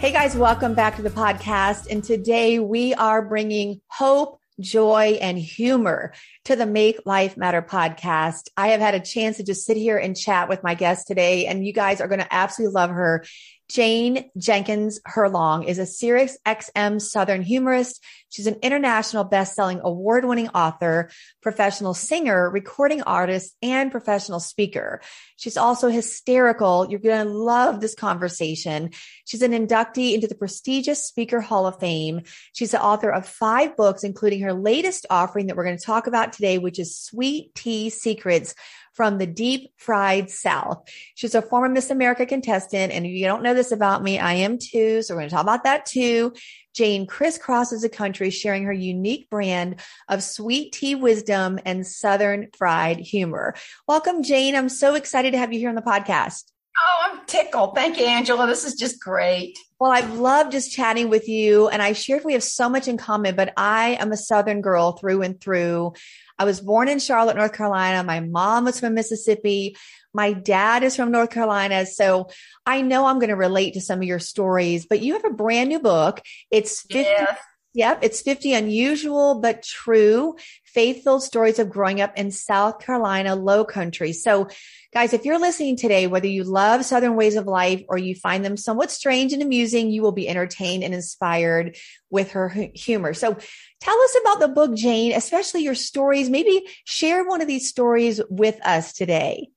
Hey 0.00 0.12
guys, 0.12 0.34
welcome 0.34 0.72
back 0.72 0.96
to 0.96 1.02
the 1.02 1.10
podcast. 1.10 1.86
And 1.90 2.02
today 2.02 2.58
we 2.58 2.94
are 2.94 3.20
bringing 3.20 3.82
hope, 3.88 4.40
joy, 4.58 5.18
and 5.20 5.36
humor 5.36 6.14
to 6.46 6.56
the 6.56 6.64
Make 6.64 7.04
Life 7.04 7.36
Matter 7.36 7.60
podcast. 7.60 8.48
I 8.56 8.68
have 8.68 8.80
had 8.80 8.94
a 8.94 9.00
chance 9.00 9.36
to 9.36 9.42
just 9.42 9.66
sit 9.66 9.76
here 9.76 9.98
and 9.98 10.16
chat 10.16 10.48
with 10.48 10.62
my 10.62 10.72
guest 10.72 11.06
today, 11.06 11.44
and 11.44 11.66
you 11.66 11.74
guys 11.74 12.00
are 12.00 12.08
going 12.08 12.20
to 12.20 12.34
absolutely 12.34 12.72
love 12.72 12.88
her. 12.88 13.26
Jane 13.70 14.28
Jenkins 14.36 15.00
Herlong 15.06 15.64
is 15.64 15.78
a 15.78 15.86
Sirius 15.86 16.36
XM 16.44 17.00
Southern 17.00 17.40
humorist. 17.40 18.02
She's 18.28 18.48
an 18.48 18.56
international 18.62 19.22
best-selling 19.22 19.80
award-winning 19.84 20.48
author, 20.48 21.08
professional 21.40 21.94
singer, 21.94 22.50
recording 22.50 23.02
artist, 23.02 23.54
and 23.62 23.92
professional 23.92 24.40
speaker. 24.40 25.00
She's 25.36 25.56
also 25.56 25.88
hysterical. 25.88 26.88
You're 26.90 26.98
going 26.98 27.24
to 27.24 27.32
love 27.32 27.80
this 27.80 27.94
conversation. 27.94 28.90
She's 29.24 29.42
an 29.42 29.52
inductee 29.52 30.14
into 30.14 30.26
the 30.26 30.34
prestigious 30.34 31.06
Speaker 31.06 31.40
Hall 31.40 31.66
of 31.66 31.78
Fame. 31.78 32.22
She's 32.52 32.72
the 32.72 32.82
author 32.82 33.10
of 33.10 33.24
five 33.24 33.76
books, 33.76 34.02
including 34.02 34.40
her 34.40 34.52
latest 34.52 35.06
offering 35.10 35.46
that 35.46 35.56
we're 35.56 35.64
going 35.64 35.78
to 35.78 35.86
talk 35.86 36.08
about 36.08 36.32
today, 36.32 36.58
which 36.58 36.80
is 36.80 36.98
Sweet 36.98 37.54
Tea 37.54 37.88
Secrets 37.88 38.56
from 38.92 39.18
the 39.18 39.26
deep 39.26 39.70
fried 39.76 40.30
South. 40.30 40.88
She's 41.14 41.34
a 41.34 41.42
former 41.42 41.68
Miss 41.68 41.90
America 41.90 42.26
contestant. 42.26 42.92
And 42.92 43.06
if 43.06 43.12
you 43.12 43.26
don't 43.26 43.42
know 43.42 43.54
this 43.54 43.72
about 43.72 44.02
me, 44.02 44.18
I 44.18 44.34
am 44.34 44.58
too. 44.58 45.02
So 45.02 45.14
we're 45.14 45.20
going 45.20 45.30
to 45.30 45.34
talk 45.34 45.42
about 45.42 45.64
that 45.64 45.86
too. 45.86 46.34
Jane 46.74 47.06
crisscrosses 47.06 47.82
the 47.82 47.88
country 47.88 48.30
sharing 48.30 48.64
her 48.64 48.72
unique 48.72 49.28
brand 49.28 49.80
of 50.08 50.22
sweet 50.22 50.72
tea 50.72 50.94
wisdom 50.94 51.58
and 51.64 51.86
Southern 51.86 52.48
fried 52.56 52.98
humor. 52.98 53.54
Welcome, 53.88 54.22
Jane. 54.22 54.54
I'm 54.54 54.68
so 54.68 54.94
excited 54.94 55.32
to 55.32 55.38
have 55.38 55.52
you 55.52 55.58
here 55.58 55.68
on 55.68 55.74
the 55.74 55.82
podcast. 55.82 56.44
Oh, 56.78 57.10
I'm 57.10 57.26
tickled. 57.26 57.74
Thank 57.74 57.98
you, 57.98 58.06
Angela. 58.06 58.46
This 58.46 58.64
is 58.64 58.74
just 58.74 59.00
great. 59.00 59.58
Well, 59.80 59.90
I've 59.90 60.18
loved 60.18 60.52
just 60.52 60.72
chatting 60.72 61.08
with 61.08 61.28
you, 61.28 61.68
and 61.68 61.82
I 61.82 61.92
shared 61.92 62.24
we 62.24 62.34
have 62.34 62.42
so 62.42 62.68
much 62.68 62.86
in 62.86 62.96
common, 62.96 63.34
but 63.34 63.52
I 63.56 63.96
am 64.00 64.12
a 64.12 64.16
Southern 64.16 64.60
girl 64.60 64.92
through 64.92 65.22
and 65.22 65.40
through. 65.40 65.94
I 66.40 66.44
was 66.44 66.58
born 66.62 66.88
in 66.88 66.98
Charlotte, 66.98 67.36
North 67.36 67.52
Carolina. 67.52 68.02
My 68.02 68.20
mom 68.20 68.64
was 68.64 68.80
from 68.80 68.94
Mississippi. 68.94 69.76
My 70.14 70.32
dad 70.32 70.82
is 70.82 70.96
from 70.96 71.12
North 71.12 71.28
Carolina. 71.28 71.84
So 71.84 72.30
I 72.64 72.80
know 72.80 73.04
I'm 73.04 73.18
going 73.18 73.28
to 73.28 73.36
relate 73.36 73.74
to 73.74 73.82
some 73.82 73.98
of 73.98 74.04
your 74.04 74.18
stories, 74.18 74.86
but 74.86 75.02
you 75.02 75.12
have 75.12 75.26
a 75.26 75.34
brand 75.34 75.68
new 75.68 75.80
book. 75.80 76.22
It's 76.50 76.80
50, 76.80 76.98
yes. 76.98 77.38
Yep. 77.72 78.00
It's 78.02 78.20
50 78.22 78.52
unusual, 78.52 79.40
but 79.40 79.62
true 79.62 80.34
faith 80.64 81.02
filled 81.02 81.22
stories 81.22 81.58
of 81.58 81.68
growing 81.70 82.00
up 82.00 82.16
in 82.16 82.30
South 82.30 82.80
Carolina 82.80 83.34
low 83.34 83.64
country. 83.64 84.12
So 84.12 84.48
guys, 84.92 85.12
if 85.12 85.24
you're 85.24 85.38
listening 85.38 85.76
today, 85.76 86.06
whether 86.06 86.26
you 86.26 86.44
love 86.44 86.84
Southern 86.84 87.16
ways 87.16 87.36
of 87.36 87.46
life 87.46 87.82
or 87.88 87.98
you 87.98 88.14
find 88.14 88.44
them 88.44 88.56
somewhat 88.56 88.90
strange 88.90 89.32
and 89.32 89.42
amusing, 89.42 89.90
you 89.90 90.02
will 90.02 90.12
be 90.12 90.28
entertained 90.28 90.82
and 90.84 90.94
inspired 90.94 91.76
with 92.08 92.32
her 92.32 92.48
humor. 92.74 93.14
So 93.14 93.36
tell 93.80 94.00
us 94.00 94.16
about 94.20 94.40
the 94.40 94.48
book, 94.48 94.74
Jane, 94.74 95.12
especially 95.12 95.62
your 95.62 95.74
stories. 95.74 96.30
Maybe 96.30 96.62
share 96.84 97.24
one 97.24 97.40
of 97.40 97.48
these 97.48 97.68
stories 97.68 98.20
with 98.28 98.58
us 98.64 98.92
today. 98.92 99.48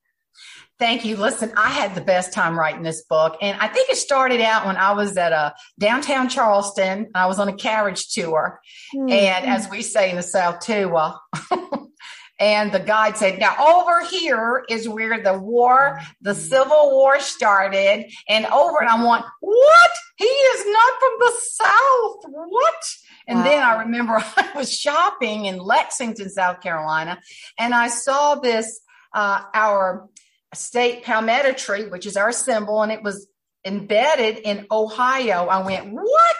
Thank 0.84 1.06
you. 1.06 1.16
Listen, 1.16 1.50
I 1.56 1.70
had 1.70 1.94
the 1.94 2.02
best 2.02 2.34
time 2.34 2.58
writing 2.58 2.82
this 2.82 3.04
book. 3.04 3.38
And 3.40 3.58
I 3.58 3.68
think 3.68 3.88
it 3.88 3.96
started 3.96 4.42
out 4.42 4.66
when 4.66 4.76
I 4.76 4.92
was 4.92 5.16
at 5.16 5.32
a 5.32 5.36
uh, 5.36 5.50
downtown 5.78 6.28
Charleston. 6.28 7.08
I 7.14 7.24
was 7.24 7.38
on 7.38 7.48
a 7.48 7.54
carriage 7.54 8.08
tour. 8.08 8.60
Mm-hmm. 8.94 9.08
And 9.08 9.46
as 9.46 9.70
we 9.70 9.80
say 9.80 10.10
in 10.10 10.16
the 10.16 10.22
South 10.22 10.60
too, 10.60 10.94
uh, 10.94 11.16
and 12.38 12.70
the 12.70 12.80
guide 12.80 13.16
said, 13.16 13.38
now 13.38 13.56
over 13.58 14.04
here 14.04 14.66
is 14.68 14.86
where 14.86 15.22
the 15.22 15.38
war, 15.38 16.00
the 16.20 16.34
Civil 16.34 16.90
War 16.90 17.18
started. 17.18 18.12
And 18.28 18.44
over, 18.44 18.82
and 18.82 18.90
I'm 18.90 19.04
like, 19.04 19.24
what? 19.40 19.90
He 20.18 20.26
is 20.26 20.66
not 20.66 21.00
from 21.00 21.12
the 21.18 21.32
South. 21.50 22.24
What? 22.28 22.84
And 23.26 23.38
wow. 23.38 23.44
then 23.44 23.62
I 23.62 23.80
remember 23.84 24.22
I 24.36 24.50
was 24.54 24.70
shopping 24.70 25.46
in 25.46 25.56
Lexington, 25.56 26.28
South 26.28 26.60
Carolina, 26.60 27.18
and 27.58 27.72
I 27.72 27.88
saw 27.88 28.34
this, 28.34 28.82
uh, 29.14 29.44
our 29.54 30.10
state 30.54 31.04
palmetto 31.04 31.52
tree, 31.52 31.86
which 31.86 32.06
is 32.06 32.16
our 32.16 32.32
symbol, 32.32 32.82
and 32.82 32.92
it 32.92 33.02
was 33.02 33.26
embedded 33.64 34.38
in 34.38 34.66
Ohio. 34.70 35.46
I 35.46 35.64
went, 35.64 35.92
what? 35.92 36.36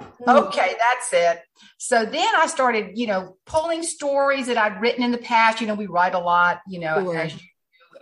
Hmm. 0.00 0.30
Okay, 0.30 0.74
that's 0.78 1.12
it. 1.12 1.42
So 1.78 2.04
then 2.04 2.28
I 2.36 2.46
started, 2.46 2.98
you 2.98 3.06
know, 3.06 3.36
pulling 3.46 3.82
stories 3.82 4.46
that 4.48 4.58
I'd 4.58 4.80
written 4.80 5.02
in 5.02 5.12
the 5.12 5.18
past. 5.18 5.60
You 5.60 5.66
know, 5.66 5.74
we 5.74 5.86
write 5.86 6.14
a 6.14 6.18
lot, 6.18 6.60
you 6.68 6.80
know, 6.80 7.04
sure. 7.04 7.16
as 7.16 7.34
you 7.34 7.40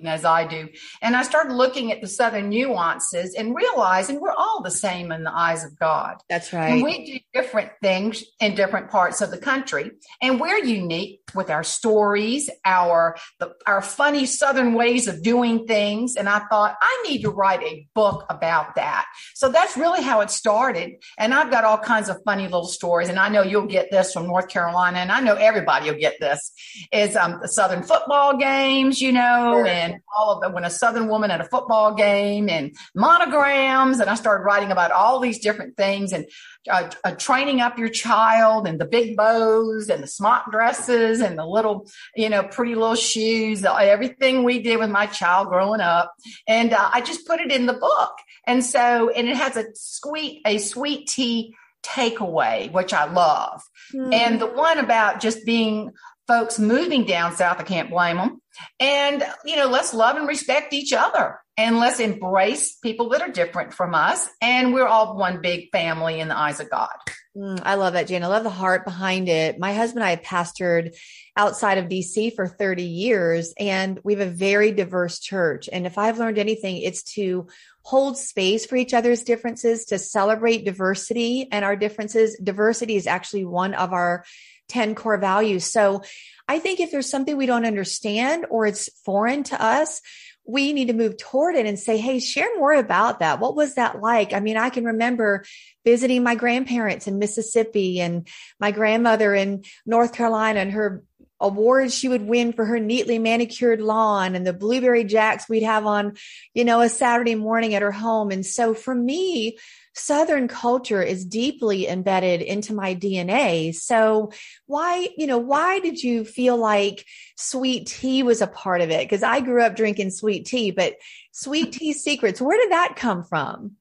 as 0.04 0.24
I 0.24 0.46
do. 0.46 0.68
And 1.02 1.16
I 1.16 1.22
started 1.22 1.54
looking 1.54 1.92
at 1.92 2.00
the 2.00 2.08
Southern 2.08 2.48
nuances 2.48 3.34
and 3.34 3.54
realizing 3.54 4.20
we're 4.20 4.32
all 4.32 4.62
the 4.62 4.70
same 4.70 5.12
in 5.12 5.24
the 5.24 5.32
eyes 5.34 5.64
of 5.64 5.78
God. 5.78 6.16
That's 6.28 6.52
right. 6.52 6.72
And 6.72 6.82
we 6.82 7.06
do 7.06 7.18
different 7.40 7.70
things 7.82 8.24
in 8.40 8.54
different 8.54 8.90
parts 8.90 9.20
of 9.20 9.30
the 9.30 9.38
country. 9.38 9.90
And 10.20 10.40
we're 10.40 10.64
unique 10.64 11.20
with 11.34 11.50
our 11.50 11.64
stories, 11.64 12.50
our, 12.64 13.16
the, 13.38 13.54
our 13.66 13.82
funny 13.82 14.26
Southern 14.26 14.74
ways 14.74 15.08
of 15.08 15.22
doing 15.22 15.66
things. 15.66 16.16
And 16.16 16.28
I 16.28 16.40
thought, 16.50 16.76
I 16.80 17.04
need 17.08 17.22
to 17.22 17.30
write 17.30 17.62
a 17.62 17.86
book 17.94 18.24
about 18.28 18.74
that. 18.74 19.06
So 19.34 19.48
that's 19.48 19.76
really 19.76 20.02
how 20.02 20.20
it 20.20 20.30
started. 20.30 21.02
And 21.18 21.32
I've 21.32 21.50
got 21.50 21.64
all 21.64 21.78
kinds 21.78 22.08
of 22.08 22.18
funny 22.24 22.44
little 22.44 22.66
stories. 22.66 23.08
And 23.08 23.18
I 23.18 23.28
know 23.28 23.42
you'll 23.42 23.66
get 23.66 23.90
this 23.90 24.12
from 24.12 24.26
North 24.26 24.48
Carolina. 24.48 24.98
And 24.98 25.12
I 25.12 25.20
know 25.20 25.34
everybody 25.34 25.90
will 25.90 25.98
get 25.98 26.14
this 26.20 26.52
is 26.92 27.16
um, 27.16 27.38
the 27.40 27.48
Southern 27.48 27.82
football 27.82 28.36
games, 28.36 29.00
you 29.00 29.12
know, 29.12 29.64
and 29.64 29.85
and 29.92 30.02
all 30.16 30.32
of 30.32 30.48
it 30.48 30.54
when 30.54 30.64
a 30.64 30.70
Southern 30.70 31.08
woman 31.08 31.30
at 31.30 31.40
a 31.40 31.44
football 31.44 31.94
game 31.94 32.48
and 32.48 32.76
monograms. 32.94 34.00
And 34.00 34.10
I 34.10 34.14
started 34.14 34.44
writing 34.44 34.70
about 34.70 34.90
all 34.90 35.20
these 35.20 35.38
different 35.38 35.76
things 35.76 36.12
and 36.12 36.26
uh, 36.70 36.90
uh, 37.04 37.12
training 37.12 37.60
up 37.60 37.78
your 37.78 37.88
child 37.88 38.66
and 38.66 38.80
the 38.80 38.84
big 38.84 39.16
bows 39.16 39.88
and 39.88 40.02
the 40.02 40.06
smock 40.06 40.50
dresses 40.50 41.20
and 41.20 41.38
the 41.38 41.46
little, 41.46 41.88
you 42.14 42.28
know, 42.28 42.42
pretty 42.42 42.74
little 42.74 42.96
shoes, 42.96 43.64
everything 43.64 44.44
we 44.44 44.60
did 44.60 44.78
with 44.78 44.90
my 44.90 45.06
child 45.06 45.48
growing 45.48 45.80
up. 45.80 46.12
And 46.46 46.72
uh, 46.72 46.90
I 46.92 47.00
just 47.00 47.26
put 47.26 47.40
it 47.40 47.52
in 47.52 47.66
the 47.66 47.74
book. 47.74 48.12
And 48.46 48.64
so, 48.64 49.10
and 49.10 49.28
it 49.28 49.36
has 49.36 49.56
a 49.56 49.64
sweet, 49.74 50.42
a 50.46 50.58
sweet 50.58 51.08
tea 51.08 51.54
takeaway, 51.86 52.70
which 52.72 52.92
I 52.92 53.04
love. 53.04 53.62
Mm-hmm. 53.94 54.12
And 54.12 54.40
the 54.40 54.46
one 54.46 54.78
about 54.78 55.20
just 55.20 55.44
being 55.44 55.92
folks 56.26 56.58
moving 56.58 57.04
down 57.04 57.34
south, 57.36 57.60
I 57.60 57.62
can't 57.62 57.90
blame 57.90 58.16
them. 58.16 58.40
And, 58.80 59.22
you 59.44 59.56
know, 59.56 59.68
let's 59.68 59.94
love 59.94 60.16
and 60.16 60.26
respect 60.26 60.72
each 60.72 60.92
other 60.92 61.38
and 61.56 61.78
let's 61.78 62.00
embrace 62.00 62.76
people 62.76 63.10
that 63.10 63.22
are 63.22 63.30
different 63.30 63.74
from 63.74 63.94
us. 63.94 64.28
And 64.40 64.74
we're 64.74 64.86
all 64.86 65.16
one 65.16 65.40
big 65.40 65.70
family 65.70 66.20
in 66.20 66.28
the 66.28 66.36
eyes 66.36 66.60
of 66.60 66.70
God. 66.70 66.88
Mm, 67.36 67.60
I 67.62 67.74
love 67.74 67.92
that, 67.92 68.06
Jane. 68.06 68.24
I 68.24 68.28
love 68.28 68.44
the 68.44 68.50
heart 68.50 68.84
behind 68.84 69.28
it. 69.28 69.58
My 69.58 69.74
husband 69.74 70.02
and 70.02 70.06
I 70.06 70.10
have 70.10 70.22
pastored 70.22 70.96
outside 71.36 71.76
of 71.76 71.86
DC 71.88 72.34
for 72.34 72.48
30 72.48 72.82
years 72.82 73.52
and 73.58 74.00
we 74.02 74.14
have 74.14 74.26
a 74.26 74.30
very 74.30 74.72
diverse 74.72 75.18
church. 75.18 75.68
And 75.70 75.86
if 75.86 75.98
I've 75.98 76.18
learned 76.18 76.38
anything, 76.38 76.78
it's 76.78 77.02
to 77.14 77.46
hold 77.82 78.16
space 78.16 78.64
for 78.64 78.76
each 78.76 78.94
other's 78.94 79.22
differences, 79.22 79.84
to 79.86 79.98
celebrate 79.98 80.64
diversity 80.64 81.48
and 81.52 81.64
our 81.64 81.76
differences. 81.76 82.38
Diversity 82.42 82.96
is 82.96 83.06
actually 83.06 83.44
one 83.44 83.74
of 83.74 83.92
our 83.92 84.24
10 84.68 84.94
core 84.94 85.18
values. 85.18 85.64
So 85.64 86.02
I 86.48 86.58
think 86.58 86.80
if 86.80 86.90
there's 86.90 87.10
something 87.10 87.36
we 87.36 87.46
don't 87.46 87.66
understand 87.66 88.46
or 88.50 88.66
it's 88.66 88.88
foreign 89.04 89.42
to 89.44 89.62
us, 89.62 90.00
we 90.44 90.72
need 90.72 90.86
to 90.86 90.94
move 90.94 91.16
toward 91.18 91.56
it 91.56 91.66
and 91.66 91.78
say, 91.78 91.96
Hey, 91.96 92.20
share 92.20 92.48
more 92.56 92.72
about 92.72 93.18
that. 93.18 93.40
What 93.40 93.56
was 93.56 93.74
that 93.74 94.00
like? 94.00 94.32
I 94.32 94.40
mean, 94.40 94.56
I 94.56 94.70
can 94.70 94.84
remember 94.84 95.44
visiting 95.84 96.22
my 96.22 96.36
grandparents 96.36 97.08
in 97.08 97.18
Mississippi 97.18 98.00
and 98.00 98.28
my 98.60 98.70
grandmother 98.70 99.34
in 99.34 99.64
North 99.84 100.12
Carolina 100.12 100.60
and 100.60 100.72
her 100.72 101.02
awards 101.40 101.94
she 101.94 102.08
would 102.08 102.22
win 102.22 102.52
for 102.52 102.64
her 102.64 102.78
neatly 102.78 103.18
manicured 103.18 103.80
lawn 103.80 104.34
and 104.34 104.46
the 104.46 104.52
blueberry 104.52 105.04
jacks 105.04 105.48
we'd 105.48 105.62
have 105.62 105.86
on, 105.86 106.16
you 106.54 106.64
know, 106.64 106.80
a 106.80 106.88
Saturday 106.88 107.34
morning 107.34 107.74
at 107.74 107.82
her 107.82 107.92
home. 107.92 108.30
And 108.30 108.44
so 108.44 108.74
for 108.74 108.94
me, 108.94 109.58
Southern 109.94 110.46
culture 110.46 111.02
is 111.02 111.24
deeply 111.24 111.88
embedded 111.88 112.42
into 112.42 112.74
my 112.74 112.94
DNA. 112.94 113.74
So 113.74 114.30
why, 114.66 115.08
you 115.16 115.26
know, 115.26 115.38
why 115.38 115.80
did 115.80 116.02
you 116.02 116.24
feel 116.24 116.56
like 116.58 117.06
sweet 117.36 117.86
tea 117.86 118.22
was 118.22 118.42
a 118.42 118.46
part 118.46 118.82
of 118.82 118.90
it? 118.90 119.08
Because 119.08 119.22
I 119.22 119.40
grew 119.40 119.62
up 119.62 119.74
drinking 119.74 120.10
sweet 120.10 120.44
tea, 120.44 120.70
but 120.70 120.96
sweet 121.32 121.72
tea 121.72 121.94
secrets, 121.94 122.42
where 122.42 122.60
did 122.60 122.72
that 122.72 122.96
come 122.96 123.24
from? 123.24 123.76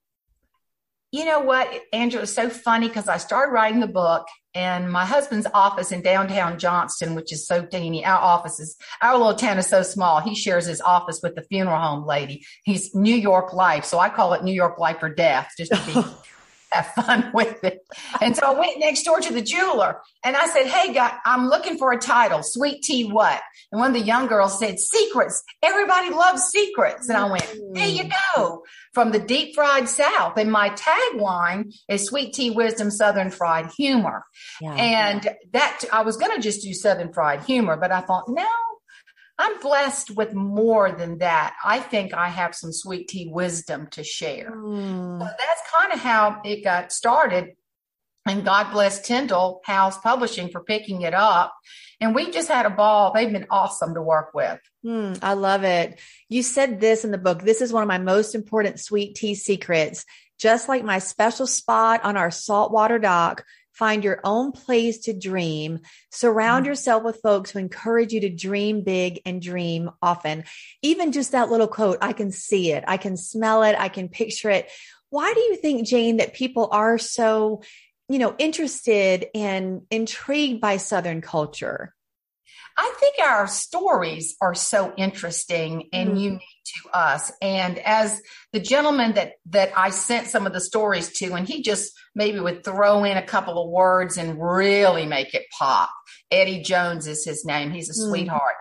You 1.16 1.24
know 1.24 1.40
what, 1.40 1.70
Angela, 1.94 2.24
it's 2.24 2.34
so 2.34 2.50
funny 2.50 2.90
because 2.90 3.08
I 3.08 3.16
started 3.16 3.54
writing 3.54 3.80
the 3.80 3.88
book 3.88 4.28
and 4.54 4.92
my 4.92 5.06
husband's 5.06 5.48
office 5.54 5.94
in 5.94 6.02
downtown 6.02 6.60
Johnston, 6.60 7.16
which 7.16 7.32
is 7.32 7.48
so 7.48 7.66
teeny, 7.66 8.06
our 8.06 8.20
office 8.20 8.60
is, 8.60 8.76
our 9.02 9.18
little 9.18 9.34
town 9.34 9.58
is 9.58 9.66
so 9.66 9.82
small. 9.82 10.20
He 10.20 10.36
shares 10.36 10.66
his 10.66 10.82
office 10.82 11.22
with 11.24 11.36
the 11.36 11.44
funeral 11.44 11.80
home 11.80 12.06
lady. 12.06 12.46
He's 12.66 12.94
New 12.94 13.16
York 13.16 13.54
life. 13.54 13.86
So 13.86 13.98
I 13.98 14.10
call 14.10 14.34
it 14.34 14.44
New 14.44 14.54
York 14.54 14.78
life 14.78 15.02
or 15.02 15.08
death 15.08 15.54
just 15.58 15.72
to 15.72 15.86
be 15.86 15.94
have 16.76 17.06
fun 17.06 17.32
with 17.34 17.64
it. 17.64 17.80
And 18.22 18.36
so 18.36 18.46
I 18.46 18.60
went 18.60 18.80
next 18.80 19.04
door 19.04 19.20
to 19.20 19.34
the 19.34 19.42
jeweler 19.42 20.02
and 20.24 20.36
I 20.36 20.48
said, 20.48 20.68
Hey, 20.68 20.94
guy, 20.94 21.18
I'm 21.26 21.48
looking 21.48 21.78
for 21.78 21.92
a 21.92 21.98
title. 21.98 22.42
Sweet 22.44 22.84
tea 22.84 23.10
what? 23.10 23.42
And 23.72 23.80
one 23.80 23.92
of 23.92 23.94
the 23.94 24.06
young 24.06 24.28
girls 24.28 24.60
said, 24.60 24.80
Secrets. 24.80 25.44
Everybody 25.64 26.10
loves 26.12 26.44
secrets. 26.44 27.10
And 27.10 27.18
I 27.18 27.30
went, 27.30 27.56
There 27.74 27.88
you 27.88 28.04
go. 28.04 28.42
Mm-hmm. 28.42 28.62
From 28.94 29.12
the 29.12 29.20
deep 29.20 29.56
fried 29.56 29.90
South. 29.90 30.38
And 30.38 30.52
my 30.52 30.70
tagline 30.70 31.74
is 31.90 32.06
Sweet 32.06 32.34
Tea 32.34 32.52
Wisdom 32.52 32.92
Southern 32.92 33.30
Fried 33.30 33.72
Humor. 33.78 34.24
Yeah. 34.62 34.74
And 34.74 35.30
that 35.52 35.84
I 35.92 36.04
was 36.04 36.18
going 36.18 36.34
to 36.36 36.42
just 36.42 36.62
do 36.62 36.74
Southern 36.74 37.12
Fried 37.12 37.44
Humor, 37.44 37.78
but 37.78 37.92
I 37.92 38.02
thought, 38.02 38.26
no, 38.30 38.48
I'm 39.38 39.60
blessed 39.60 40.12
with 40.12 40.34
more 40.34 40.92
than 40.92 41.18
that. 41.18 41.56
I 41.64 41.80
think 41.80 42.14
I 42.14 42.30
have 42.30 42.56
some 42.56 42.72
sweet 42.72 43.10
tea 43.10 43.30
wisdom 43.32 43.88
to 43.92 44.04
share. 44.04 44.52
Mm. 44.52 45.20
So 45.20 45.26
that's 45.26 45.62
kind 45.74 45.94
of 45.94 46.00
how 46.00 46.42
it 46.46 46.64
got 46.64 46.92
started. 46.92 47.56
And 48.28 48.44
God 48.44 48.72
bless 48.72 49.02
Tyndale 49.02 49.62
House 49.66 50.00
Publishing 50.00 50.50
for 50.50 50.62
picking 50.62 51.02
it 51.02 51.14
up. 51.14 51.54
And 52.02 52.16
we 52.16 52.32
just 52.32 52.48
had 52.48 52.66
a 52.66 52.72
ball. 52.72 53.12
They've 53.14 53.32
been 53.32 53.46
awesome 53.52 53.94
to 53.94 54.02
work 54.02 54.34
with. 54.34 54.60
Mm, 54.84 55.20
I 55.22 55.34
love 55.34 55.64
it. 55.64 56.00
You 56.28 56.42
said 56.42 56.80
this 56.80 57.06
in 57.06 57.12
the 57.12 57.20
book. 57.20 57.44
This 57.44 57.62
is 57.62 57.72
one 57.72 57.84
of 57.84 57.88
my 57.88 58.00
most 58.00 58.34
important 58.34 58.80
sweet 58.80 59.16
tea 59.16 59.36
secrets. 59.36 60.06
Just 60.40 60.68
like 60.68 60.84
my 60.84 61.00
special 61.00 61.46
spot 61.46 62.04
on 62.04 62.18
our 62.18 62.32
saltwater 62.32 63.00
dock, 63.00 63.46
Find 63.76 64.04
your 64.06 64.22
own 64.24 64.54
place 64.54 65.00
to 65.00 65.14
dream. 65.14 65.82
Surround 66.10 66.64
mm-hmm. 66.64 66.72
yourself 66.72 67.04
with 67.04 67.22
folks 67.22 67.52
who 67.52 67.60
encourage 67.60 68.14
you 68.14 68.22
to 68.22 68.30
dream 68.30 68.84
big 68.84 69.22
and 69.26 69.42
dream 69.42 69.92
often. 70.02 70.46
Even 70.82 71.12
just 71.12 71.34
that 71.34 71.52
little 71.52 71.68
quote, 71.68 71.98
I 72.02 72.14
can 72.14 72.32
see 72.32 72.72
it. 72.72 72.86
I 72.88 72.98
can 72.98 73.18
smell 73.18 73.64
it. 73.64 73.76
I 73.78 73.90
can 73.90 74.08
picture 74.08 74.50
it. 74.50 74.70
Why 75.10 75.34
do 75.34 75.42
you 75.42 75.58
think, 75.58 75.86
Jane, 75.86 76.18
that 76.18 76.34
people 76.34 76.70
are 76.72 76.98
so, 76.98 77.64
you 78.08 78.18
know, 78.18 78.34
interested 78.38 79.28
and 79.36 79.82
intrigued 79.92 80.62
by 80.62 80.78
Southern 80.78 81.22
culture? 81.22 81.94
I 82.78 82.94
think 83.00 83.16
our 83.22 83.48
stories 83.48 84.36
are 84.42 84.56
so 84.56 84.94
interesting 84.98 85.90
and 85.94 86.12
mm. 86.12 86.22
unique 86.22 86.42
to 86.84 86.90
us. 86.90 87.32
And 87.42 87.78
as 87.80 88.22
the 88.54 88.60
gentleman 88.60 89.14
that 89.14 89.34
that 89.48 89.72
I 89.78 89.90
sent 89.90 90.28
some 90.28 90.46
of 90.48 90.54
the 90.54 90.62
stories 90.62 91.12
to, 91.20 91.34
and 91.34 91.48
he 91.48 91.62
just 91.62 91.94
maybe 92.14 92.40
would 92.40 92.64
throw 92.64 93.04
in 93.04 93.18
a 93.18 93.26
couple 93.26 93.62
of 93.62 93.70
words 93.70 94.18
and 94.18 94.42
really 94.42 95.06
make 95.06 95.34
it 95.34 95.46
pop. 95.58 95.90
Eddie 96.32 96.62
Jones 96.62 97.08
is 97.08 97.26
his 97.26 97.46
name. 97.46 97.72
He's 97.72 97.90
a 97.90 97.94
mm. 97.94 98.10
sweetheart. 98.10 98.56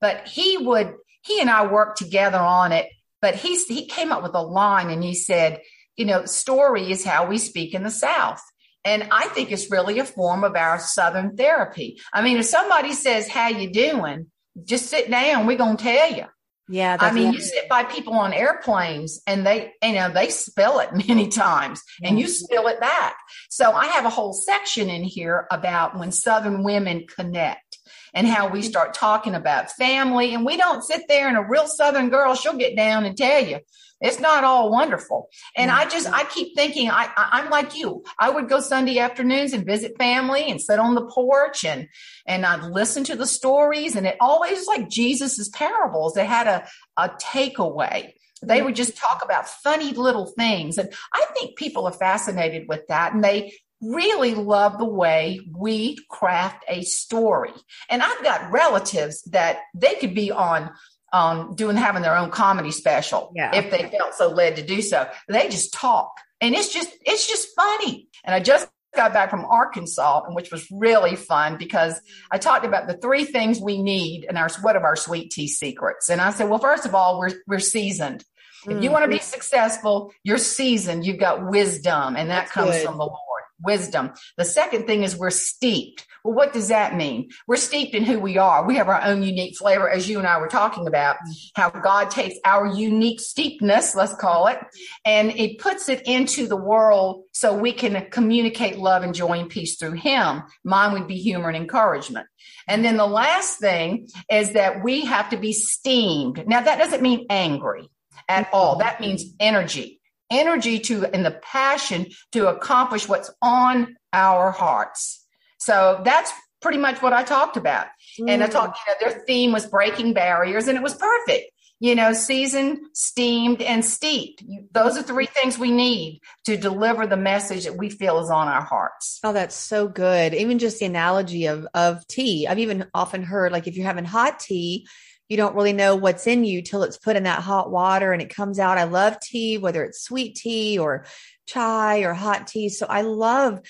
But 0.00 0.28
he 0.28 0.56
would 0.58 0.94
he 1.22 1.40
and 1.40 1.50
I 1.50 1.66
worked 1.66 1.98
together 1.98 2.38
on 2.38 2.72
it. 2.72 2.86
But 3.20 3.34
he 3.34 3.56
he 3.64 3.86
came 3.86 4.12
up 4.12 4.22
with 4.22 4.34
a 4.34 4.42
line 4.42 4.90
and 4.90 5.02
he 5.02 5.14
said, 5.14 5.60
you 5.96 6.06
know, 6.06 6.24
story 6.24 6.90
is 6.90 7.04
how 7.04 7.26
we 7.26 7.38
speak 7.38 7.74
in 7.74 7.82
the 7.82 7.90
South. 7.90 8.42
And 8.84 9.08
I 9.10 9.26
think 9.28 9.52
it's 9.52 9.70
really 9.70 9.98
a 9.98 10.04
form 10.04 10.42
of 10.42 10.56
our 10.56 10.78
Southern 10.78 11.36
therapy. 11.36 12.00
I 12.12 12.22
mean, 12.22 12.38
if 12.38 12.46
somebody 12.46 12.92
says, 12.92 13.28
how 13.28 13.48
you 13.48 13.70
doing? 13.70 14.30
Just 14.64 14.86
sit 14.86 15.10
down. 15.10 15.46
We're 15.46 15.58
going 15.58 15.76
to 15.76 15.84
tell 15.84 16.12
you. 16.12 16.24
Yeah. 16.70 16.96
I 17.00 17.10
mean, 17.10 17.32
you 17.32 17.40
sit 17.40 17.68
by 17.68 17.82
people 17.82 18.14
on 18.14 18.32
airplanes 18.32 19.20
and 19.26 19.44
they, 19.44 19.72
you 19.82 19.92
know, 19.92 20.08
they 20.08 20.28
spill 20.28 20.78
it 20.78 20.90
many 21.08 21.26
times 21.26 21.82
and 22.02 22.18
you 22.18 22.28
spill 22.28 22.68
it 22.68 22.78
back. 22.78 23.16
So 23.48 23.72
I 23.72 23.86
have 23.86 24.04
a 24.04 24.10
whole 24.10 24.32
section 24.32 24.88
in 24.88 25.02
here 25.02 25.48
about 25.50 25.98
when 25.98 26.12
Southern 26.12 26.62
women 26.62 27.06
connect 27.08 27.78
and 28.14 28.24
how 28.26 28.48
we 28.48 28.62
start 28.62 28.94
talking 28.94 29.34
about 29.34 29.72
family. 29.72 30.32
And 30.32 30.46
we 30.46 30.56
don't 30.56 30.84
sit 30.84 31.02
there 31.08 31.26
and 31.26 31.36
a 31.36 31.42
real 31.42 31.66
Southern 31.66 32.08
girl, 32.08 32.36
she'll 32.36 32.56
get 32.56 32.76
down 32.76 33.04
and 33.04 33.16
tell 33.16 33.44
you, 33.44 33.58
it's 34.00 34.20
not 34.20 34.44
all 34.44 34.70
wonderful. 34.70 35.28
And 35.56 35.70
I 35.70 35.88
just, 35.88 36.06
mm-hmm. 36.06 36.14
I 36.14 36.24
keep 36.24 36.56
thinking, 36.56 36.90
I, 36.90 37.08
I, 37.16 37.40
am 37.40 37.50
like 37.50 37.76
you. 37.76 38.02
I 38.18 38.30
would 38.30 38.48
go 38.48 38.60
Sunday 38.60 38.98
afternoons 38.98 39.52
and 39.52 39.66
visit 39.66 39.98
family 39.98 40.50
and 40.50 40.60
sit 40.60 40.78
on 40.78 40.94
the 40.94 41.06
porch 41.06 41.64
and, 41.64 41.88
and 42.26 42.46
I'd 42.46 42.62
listen 42.62 43.04
to 43.04 43.16
the 43.16 43.26
stories. 43.26 43.96
And 43.96 44.06
it 44.06 44.16
always 44.20 44.66
like 44.66 44.88
Jesus's 44.88 45.48
parables. 45.50 46.14
They 46.14 46.26
had 46.26 46.46
a, 46.46 46.66
a 46.96 47.10
takeaway. 47.10 48.12
They 48.42 48.56
mm-hmm. 48.56 48.66
would 48.66 48.76
just 48.76 48.96
talk 48.96 49.22
about 49.24 49.48
funny 49.48 49.92
little 49.92 50.26
things. 50.26 50.78
And 50.78 50.92
I 51.12 51.26
think 51.34 51.56
people 51.56 51.86
are 51.86 51.92
fascinated 51.92 52.68
with 52.68 52.86
that. 52.88 53.12
And 53.12 53.22
they, 53.22 53.52
really 53.82 54.34
love 54.34 54.78
the 54.78 54.84
way 54.84 55.40
we 55.56 55.96
craft 56.10 56.64
a 56.68 56.82
story. 56.82 57.52
And 57.88 58.02
I've 58.02 58.22
got 58.22 58.52
relatives 58.52 59.22
that 59.30 59.60
they 59.74 59.94
could 59.94 60.14
be 60.14 60.30
on 60.30 60.70
um, 61.12 61.54
doing 61.54 61.76
having 61.76 62.02
their 62.02 62.16
own 62.16 62.30
comedy 62.30 62.70
special 62.70 63.32
yeah. 63.34 63.54
if 63.54 63.70
they 63.70 63.88
felt 63.96 64.14
so 64.14 64.28
led 64.28 64.56
to 64.56 64.62
do 64.62 64.82
so. 64.82 65.08
They 65.28 65.48
just 65.48 65.72
talk, 65.72 66.12
and 66.40 66.54
it's 66.54 66.72
just 66.72 66.90
it's 67.04 67.26
just 67.26 67.48
funny. 67.56 68.08
And 68.24 68.34
I 68.34 68.40
just 68.40 68.68
got 68.94 69.12
back 69.12 69.30
from 69.30 69.44
Arkansas, 69.44 70.24
and 70.26 70.34
which 70.34 70.50
was 70.50 70.66
really 70.70 71.16
fun 71.16 71.56
because 71.58 72.00
I 72.30 72.38
talked 72.38 72.64
about 72.64 72.86
the 72.86 72.96
three 72.96 73.24
things 73.24 73.60
we 73.60 73.82
need 73.82 74.26
and 74.28 74.36
our 74.36 74.48
what 74.62 74.76
of 74.76 74.84
our 74.84 74.96
sweet 74.96 75.30
tea 75.30 75.48
secrets. 75.48 76.10
And 76.10 76.20
I 76.20 76.30
said, 76.30 76.48
well, 76.48 76.58
first 76.58 76.86
of 76.86 76.94
all, 76.94 77.18
we're 77.18 77.32
we're 77.46 77.58
seasoned. 77.60 78.24
If 78.66 78.82
you 78.82 78.90
want 78.90 79.04
to 79.04 79.10
be 79.10 79.20
successful, 79.20 80.12
you're 80.22 80.36
seasoned. 80.36 81.06
You've 81.06 81.18
got 81.18 81.48
wisdom, 81.48 82.14
and 82.16 82.28
that 82.28 82.42
That's 82.42 82.52
comes 82.52 82.72
good. 82.72 82.84
from 82.84 82.98
the 82.98 83.04
Lord 83.04 83.29
wisdom. 83.62 84.12
The 84.36 84.44
second 84.44 84.86
thing 84.86 85.02
is 85.02 85.16
we're 85.16 85.30
steeped. 85.30 86.06
Well, 86.24 86.34
what 86.34 86.52
does 86.52 86.68
that 86.68 86.96
mean? 86.96 87.30
We're 87.46 87.56
steeped 87.56 87.94
in 87.94 88.04
who 88.04 88.18
we 88.18 88.36
are. 88.36 88.66
We 88.66 88.76
have 88.76 88.88
our 88.88 89.02
own 89.02 89.22
unique 89.22 89.56
flavor, 89.56 89.88
as 89.88 90.08
you 90.08 90.18
and 90.18 90.26
I 90.26 90.38
were 90.38 90.48
talking 90.48 90.86
about, 90.86 91.16
how 91.54 91.70
God 91.70 92.10
takes 92.10 92.36
our 92.44 92.66
unique 92.66 93.20
steepness, 93.20 93.94
let's 93.94 94.14
call 94.14 94.46
it, 94.48 94.58
and 95.04 95.30
it 95.30 95.58
puts 95.58 95.88
it 95.88 96.02
into 96.06 96.46
the 96.46 96.56
world 96.56 97.24
so 97.32 97.56
we 97.56 97.72
can 97.72 98.06
communicate 98.10 98.78
love 98.78 99.02
and 99.02 99.14
joy 99.14 99.38
and 99.38 99.48
peace 99.48 99.76
through 99.76 99.92
Him. 99.92 100.42
Mine 100.62 100.92
would 100.92 101.06
be 101.06 101.16
humor 101.16 101.48
and 101.48 101.56
encouragement. 101.56 102.26
And 102.68 102.84
then 102.84 102.96
the 102.96 103.06
last 103.06 103.58
thing 103.58 104.08
is 104.30 104.52
that 104.52 104.84
we 104.84 105.06
have 105.06 105.30
to 105.30 105.36
be 105.38 105.52
steamed. 105.52 106.46
Now, 106.46 106.60
that 106.60 106.78
doesn't 106.78 107.02
mean 107.02 107.26
angry 107.30 107.88
at 108.28 108.48
all. 108.52 108.78
That 108.78 109.00
means 109.00 109.24
energy 109.40 109.99
energy 110.30 110.78
to 110.78 111.04
and 111.06 111.24
the 111.24 111.32
passion 111.42 112.06
to 112.32 112.48
accomplish 112.48 113.08
what's 113.08 113.30
on 113.42 113.96
our 114.12 114.50
hearts. 114.50 115.26
So 115.58 116.00
that's 116.04 116.32
pretty 116.60 116.78
much 116.78 117.02
what 117.02 117.12
I 117.12 117.22
talked 117.22 117.56
about. 117.56 117.86
Mm. 118.20 118.30
And 118.30 118.42
I 118.42 118.46
talked, 118.46 118.78
you 118.86 118.92
know, 118.92 119.10
their 119.12 119.22
theme 119.24 119.52
was 119.52 119.66
breaking 119.66 120.12
barriers 120.12 120.68
and 120.68 120.76
it 120.76 120.82
was 120.82 120.94
perfect. 120.94 121.50
You 121.82 121.94
know, 121.94 122.12
seasoned, 122.12 122.78
steamed, 122.92 123.62
and 123.62 123.82
steeped. 123.82 124.44
Those 124.72 124.98
are 124.98 125.02
three 125.02 125.24
things 125.24 125.58
we 125.58 125.70
need 125.70 126.20
to 126.44 126.58
deliver 126.58 127.06
the 127.06 127.16
message 127.16 127.64
that 127.64 127.78
we 127.78 127.88
feel 127.88 128.18
is 128.18 128.28
on 128.28 128.48
our 128.48 128.60
hearts. 128.60 129.18
Oh, 129.24 129.32
that's 129.32 129.54
so 129.54 129.88
good. 129.88 130.34
Even 130.34 130.58
just 130.58 130.78
the 130.78 130.84
analogy 130.84 131.46
of 131.46 131.66
of 131.72 132.06
tea. 132.06 132.46
I've 132.46 132.58
even 132.58 132.86
often 132.92 133.22
heard 133.22 133.50
like 133.50 133.66
if 133.66 133.78
you're 133.78 133.86
having 133.86 134.04
hot 134.04 134.40
tea, 134.40 134.86
you 135.30 135.36
don't 135.36 135.54
really 135.54 135.72
know 135.72 135.94
what's 135.94 136.26
in 136.26 136.44
you 136.44 136.60
till 136.60 136.82
it's 136.82 136.98
put 136.98 137.16
in 137.16 137.22
that 137.22 137.40
hot 137.40 137.70
water 137.70 138.12
and 138.12 138.20
it 138.20 138.34
comes 138.34 138.58
out. 138.58 138.78
I 138.78 138.84
love 138.84 139.20
tea, 139.20 139.58
whether 139.58 139.84
it's 139.84 140.02
sweet 140.02 140.34
tea 140.34 140.76
or 140.76 141.06
chai 141.46 142.00
or 142.00 142.12
hot 142.12 142.48
tea. 142.48 142.68
So 142.68 142.84
I 142.86 143.02
love 143.02 143.60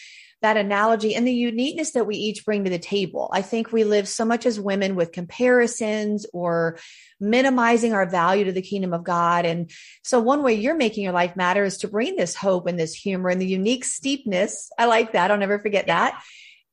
that 0.40 0.57
analogy 0.57 1.14
and 1.14 1.26
the 1.26 1.35
uniqueness 1.35 1.90
that 1.90 2.07
we 2.07 2.17
each 2.17 2.47
bring 2.47 2.64
to 2.64 2.71
the 2.71 2.79
table. 2.79 3.29
I 3.31 3.43
think 3.43 3.73
we 3.73 3.85
live 3.85 4.09
so 4.09 4.25
much 4.25 4.47
as 4.47 4.59
women 4.59 4.97
with 4.97 5.12
comparisons 5.12 6.25
or 6.33 6.79
minimizing 7.21 7.93
our 7.93 8.09
value 8.09 8.47
to 8.47 8.52
the 8.52 8.62
kingdom 8.62 8.95
of 8.95 9.05
God. 9.05 9.45
And 9.45 9.71
so 10.02 10.19
one 10.19 10.43
way 10.43 10.55
you're 10.55 10.75
making 10.75 11.05
your 11.05 11.12
life 11.12 11.37
matter 11.37 11.62
is 11.62 11.76
to 11.79 11.88
bring 11.88 12.17
this 12.17 12.35
hope 12.35 12.67
and 12.67 12.81
this 12.81 12.95
humor 12.95 13.29
and 13.29 13.40
the 13.40 13.47
unique 13.47 13.85
steepness. 13.85 14.73
I 14.79 14.87
like 14.87 15.12
that. 15.12 15.31
I'll 15.31 15.37
never 15.37 15.59
forget 15.59 15.88
that 15.88 16.23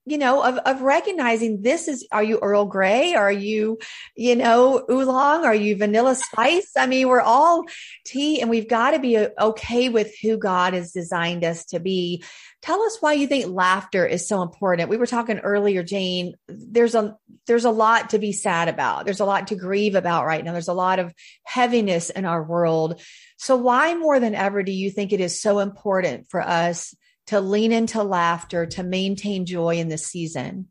you 0.07 0.17
know, 0.17 0.41
of, 0.41 0.57
of 0.59 0.81
recognizing 0.81 1.61
this 1.61 1.89
is, 1.89 2.07
are 2.13 2.23
you 2.23 2.39
Earl 2.41 2.63
Grey? 2.65 3.13
Are 3.13 3.31
you, 3.31 3.77
you 4.15 4.37
know, 4.37 4.85
oolong? 4.89 5.43
Are 5.43 5.53
you 5.53 5.75
vanilla 5.75 6.15
spice? 6.15 6.71
I 6.77 6.87
mean, 6.87 7.09
we're 7.09 7.19
all 7.19 7.65
tea 8.05 8.39
and 8.39 8.49
we've 8.49 8.69
got 8.69 8.91
to 8.91 8.99
be 8.99 9.17
uh, 9.17 9.29
okay 9.37 9.89
with 9.89 10.13
who 10.21 10.37
God 10.37 10.73
has 10.73 10.93
designed 10.93 11.43
us 11.43 11.65
to 11.65 11.81
be. 11.81 12.23
Tell 12.61 12.81
us 12.83 12.97
why 13.01 13.13
you 13.13 13.27
think 13.27 13.53
laughter 13.53 14.05
is 14.05 14.27
so 14.27 14.41
important. 14.41 14.89
We 14.89 14.95
were 14.95 15.07
talking 15.07 15.39
earlier, 15.39 15.83
Jane, 15.83 16.35
there's 16.47 16.95
a, 16.95 17.17
there's 17.45 17.65
a 17.65 17.69
lot 17.69 18.11
to 18.11 18.19
be 18.19 18.31
sad 18.31 18.69
about. 18.69 19.03
There's 19.03 19.19
a 19.19 19.25
lot 19.25 19.47
to 19.47 19.55
grieve 19.55 19.95
about 19.95 20.25
right 20.25 20.43
now. 20.43 20.53
There's 20.53 20.69
a 20.69 20.73
lot 20.73 20.99
of 20.99 21.13
heaviness 21.43 22.09
in 22.09 22.23
our 22.23 22.41
world. 22.41 23.01
So 23.37 23.57
why 23.57 23.93
more 23.95 24.21
than 24.21 24.35
ever 24.35 24.63
do 24.63 24.71
you 24.71 24.89
think 24.89 25.11
it 25.11 25.19
is 25.19 25.41
so 25.41 25.59
important 25.59 26.29
for 26.29 26.41
us 26.41 26.95
to 27.27 27.39
lean 27.39 27.71
into 27.71 28.03
laughter, 28.03 28.65
to 28.65 28.83
maintain 28.83 29.45
joy 29.45 29.75
in 29.75 29.89
this 29.89 30.07
season? 30.07 30.67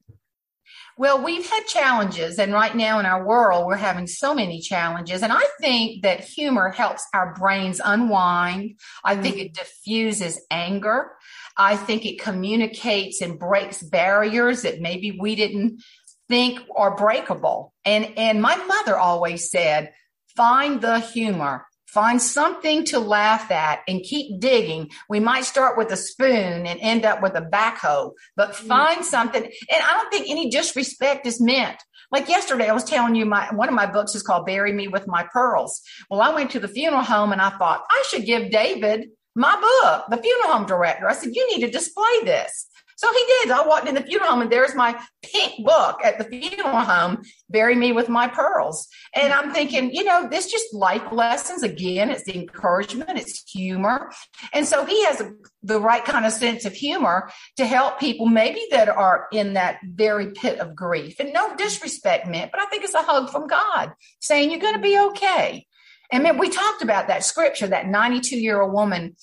Well, 0.99 1.23
we've 1.23 1.49
had 1.49 1.67
challenges, 1.67 2.39
and 2.39 2.55
right 2.55 2.75
now 2.75 2.99
in 2.99 3.05
our 3.05 3.23
world, 3.23 3.67
we're 3.67 3.77
having 3.77 4.07
so 4.07 4.35
many 4.35 4.61
challenges. 4.61 5.23
And 5.23 5.31
I 5.31 5.45
think 5.61 6.03
that 6.03 6.21
humor 6.21 6.71
helps 6.71 7.07
our 7.13 7.35
brains 7.35 7.83
unwind. 7.85 8.79
I 9.05 9.13
mm-hmm. 9.13 9.23
think 9.23 9.37
it 9.37 9.55
diffuses 9.55 10.41
anger. 10.51 11.13
I 11.59 11.77
think 11.77 12.07
it 12.07 12.21
communicates 12.21 13.21
and 13.21 13.39
breaks 13.39 13.83
barriers 13.83 14.63
that 14.63 14.81
maybe 14.81 15.19
we 15.21 15.37
didn't 15.37 15.83
think 16.29 16.61
are 16.75 16.97
breakable. 16.97 17.75
And 17.85 18.13
and 18.17 18.41
my 18.41 18.57
mother 18.57 18.97
always 18.97 19.51
said, 19.51 19.93
find 20.35 20.81
the 20.81 21.01
humor 21.01 21.67
Find 21.97 22.21
something 22.21 22.85
to 22.85 22.99
laugh 22.99 23.51
at 23.51 23.81
and 23.89 24.03
keep 24.03 24.39
digging. 24.39 24.91
We 25.09 25.19
might 25.19 25.47
start 25.47 25.79
with 25.79 25.91
a 25.91 25.97
spoon 25.97 26.67
and 26.67 26.79
end 26.83 27.07
up 27.07 27.23
with 27.23 27.35
a 27.37 27.41
backhoe, 27.41 28.13
but 28.37 28.51
mm-hmm. 28.51 28.67
find 28.67 29.03
something. 29.03 29.43
And 29.43 29.83
I 29.83 29.93
don't 29.95 30.11
think 30.11 30.29
any 30.29 30.51
disrespect 30.51 31.25
is 31.25 31.41
meant. 31.41 31.79
Like 32.13 32.29
yesterday, 32.29 32.69
I 32.69 32.75
was 32.75 32.85
telling 32.85 33.15
you 33.15 33.25
my 33.25 33.49
one 33.55 33.71
of 33.71 33.75
my 33.75 33.87
books 33.87 34.15
is 34.15 34.23
called 34.23 34.45
Bury 34.45 34.75
Me 34.75 34.89
with 34.89 35.07
My 35.07 35.27
Pearls. 35.33 35.81
Well, 36.11 36.21
I 36.21 36.35
went 36.35 36.51
to 36.51 36.61
the 36.61 36.69
funeral 36.69 37.01
home 37.01 37.33
and 37.33 37.41
I 37.41 37.49
thought 37.49 37.87
I 37.91 38.05
should 38.11 38.27
give 38.27 38.51
David 38.51 39.09
my 39.35 39.55
book, 39.55 40.05
the 40.11 40.23
funeral 40.23 40.53
home 40.53 40.67
director. 40.67 41.09
I 41.09 41.15
said, 41.15 41.35
you 41.35 41.49
need 41.49 41.65
to 41.65 41.71
display 41.71 42.25
this. 42.25 42.67
So 42.97 43.13
he 43.13 43.25
did. 43.27 43.51
I 43.51 43.67
walked 43.67 43.89
in 43.89 43.95
the 43.95 44.03
funeral 44.03 44.31
home 44.31 44.43
and 44.43 44.51
there's 44.51 44.75
my 44.75 44.99
pink 45.23 45.65
book 45.65 46.01
at 46.03 46.17
the 46.19 46.25
funeral 46.25 46.81
home, 46.81 47.23
Bury 47.51 47.75
Me 47.75 47.93
with 47.93 48.09
My 48.09 48.27
Pearls. 48.27 48.89
And 49.15 49.35
I'm 49.35 49.53
thinking, 49.53 49.93
you 49.93 50.03
know, 50.03 50.29
this 50.29 50.51
just 50.51 50.73
life 50.73 51.13
lessons. 51.13 51.63
Again, 51.63 52.11
it's 52.11 52.25
the 52.25 52.35
encouragement, 52.35 53.19
it's 53.19 53.49
humor. 53.51 54.11
And 54.55 54.67
so 54.67 54.87
he 54.87 55.05
has 55.05 55.23
the 55.63 55.81
right 55.81 56.05
kind 56.05 56.25
of 56.25 56.33
sense 56.33 56.65
of 56.65 56.73
humor 56.73 57.31
to 57.59 57.67
help 57.67 58.01
people 58.01 58.27
maybe 58.27 58.63
that 58.71 58.89
are 58.89 59.27
in 59.31 59.55
that 59.55 59.79
very 59.85 60.31
pit 60.33 60.59
of 60.59 60.75
grief. 60.75 61.21
And 61.21 61.35
no 61.35 61.55
disrespect 61.57 62.27
meant, 62.27 62.51
but 62.51 62.61
I 62.61 62.67
think 62.67 62.83
it's 62.83 62.95
a 62.95 63.03
hug 63.03 63.29
from 63.31 63.47
God 63.47 63.93
saying 64.21 64.51
you're 64.51 64.61
going 64.61 64.75
to 64.75 64.81
be 64.81 64.99
okay. 64.99 65.67
And 66.11 66.23
man, 66.23 66.39
we 66.39 66.49
talked 66.49 66.83
about 66.83 67.09
that 67.09 67.25
scripture, 67.25 67.67
that 67.67 67.89
92 67.89 68.37
year 68.37 68.61
old 68.61 68.73
woman 68.73 69.17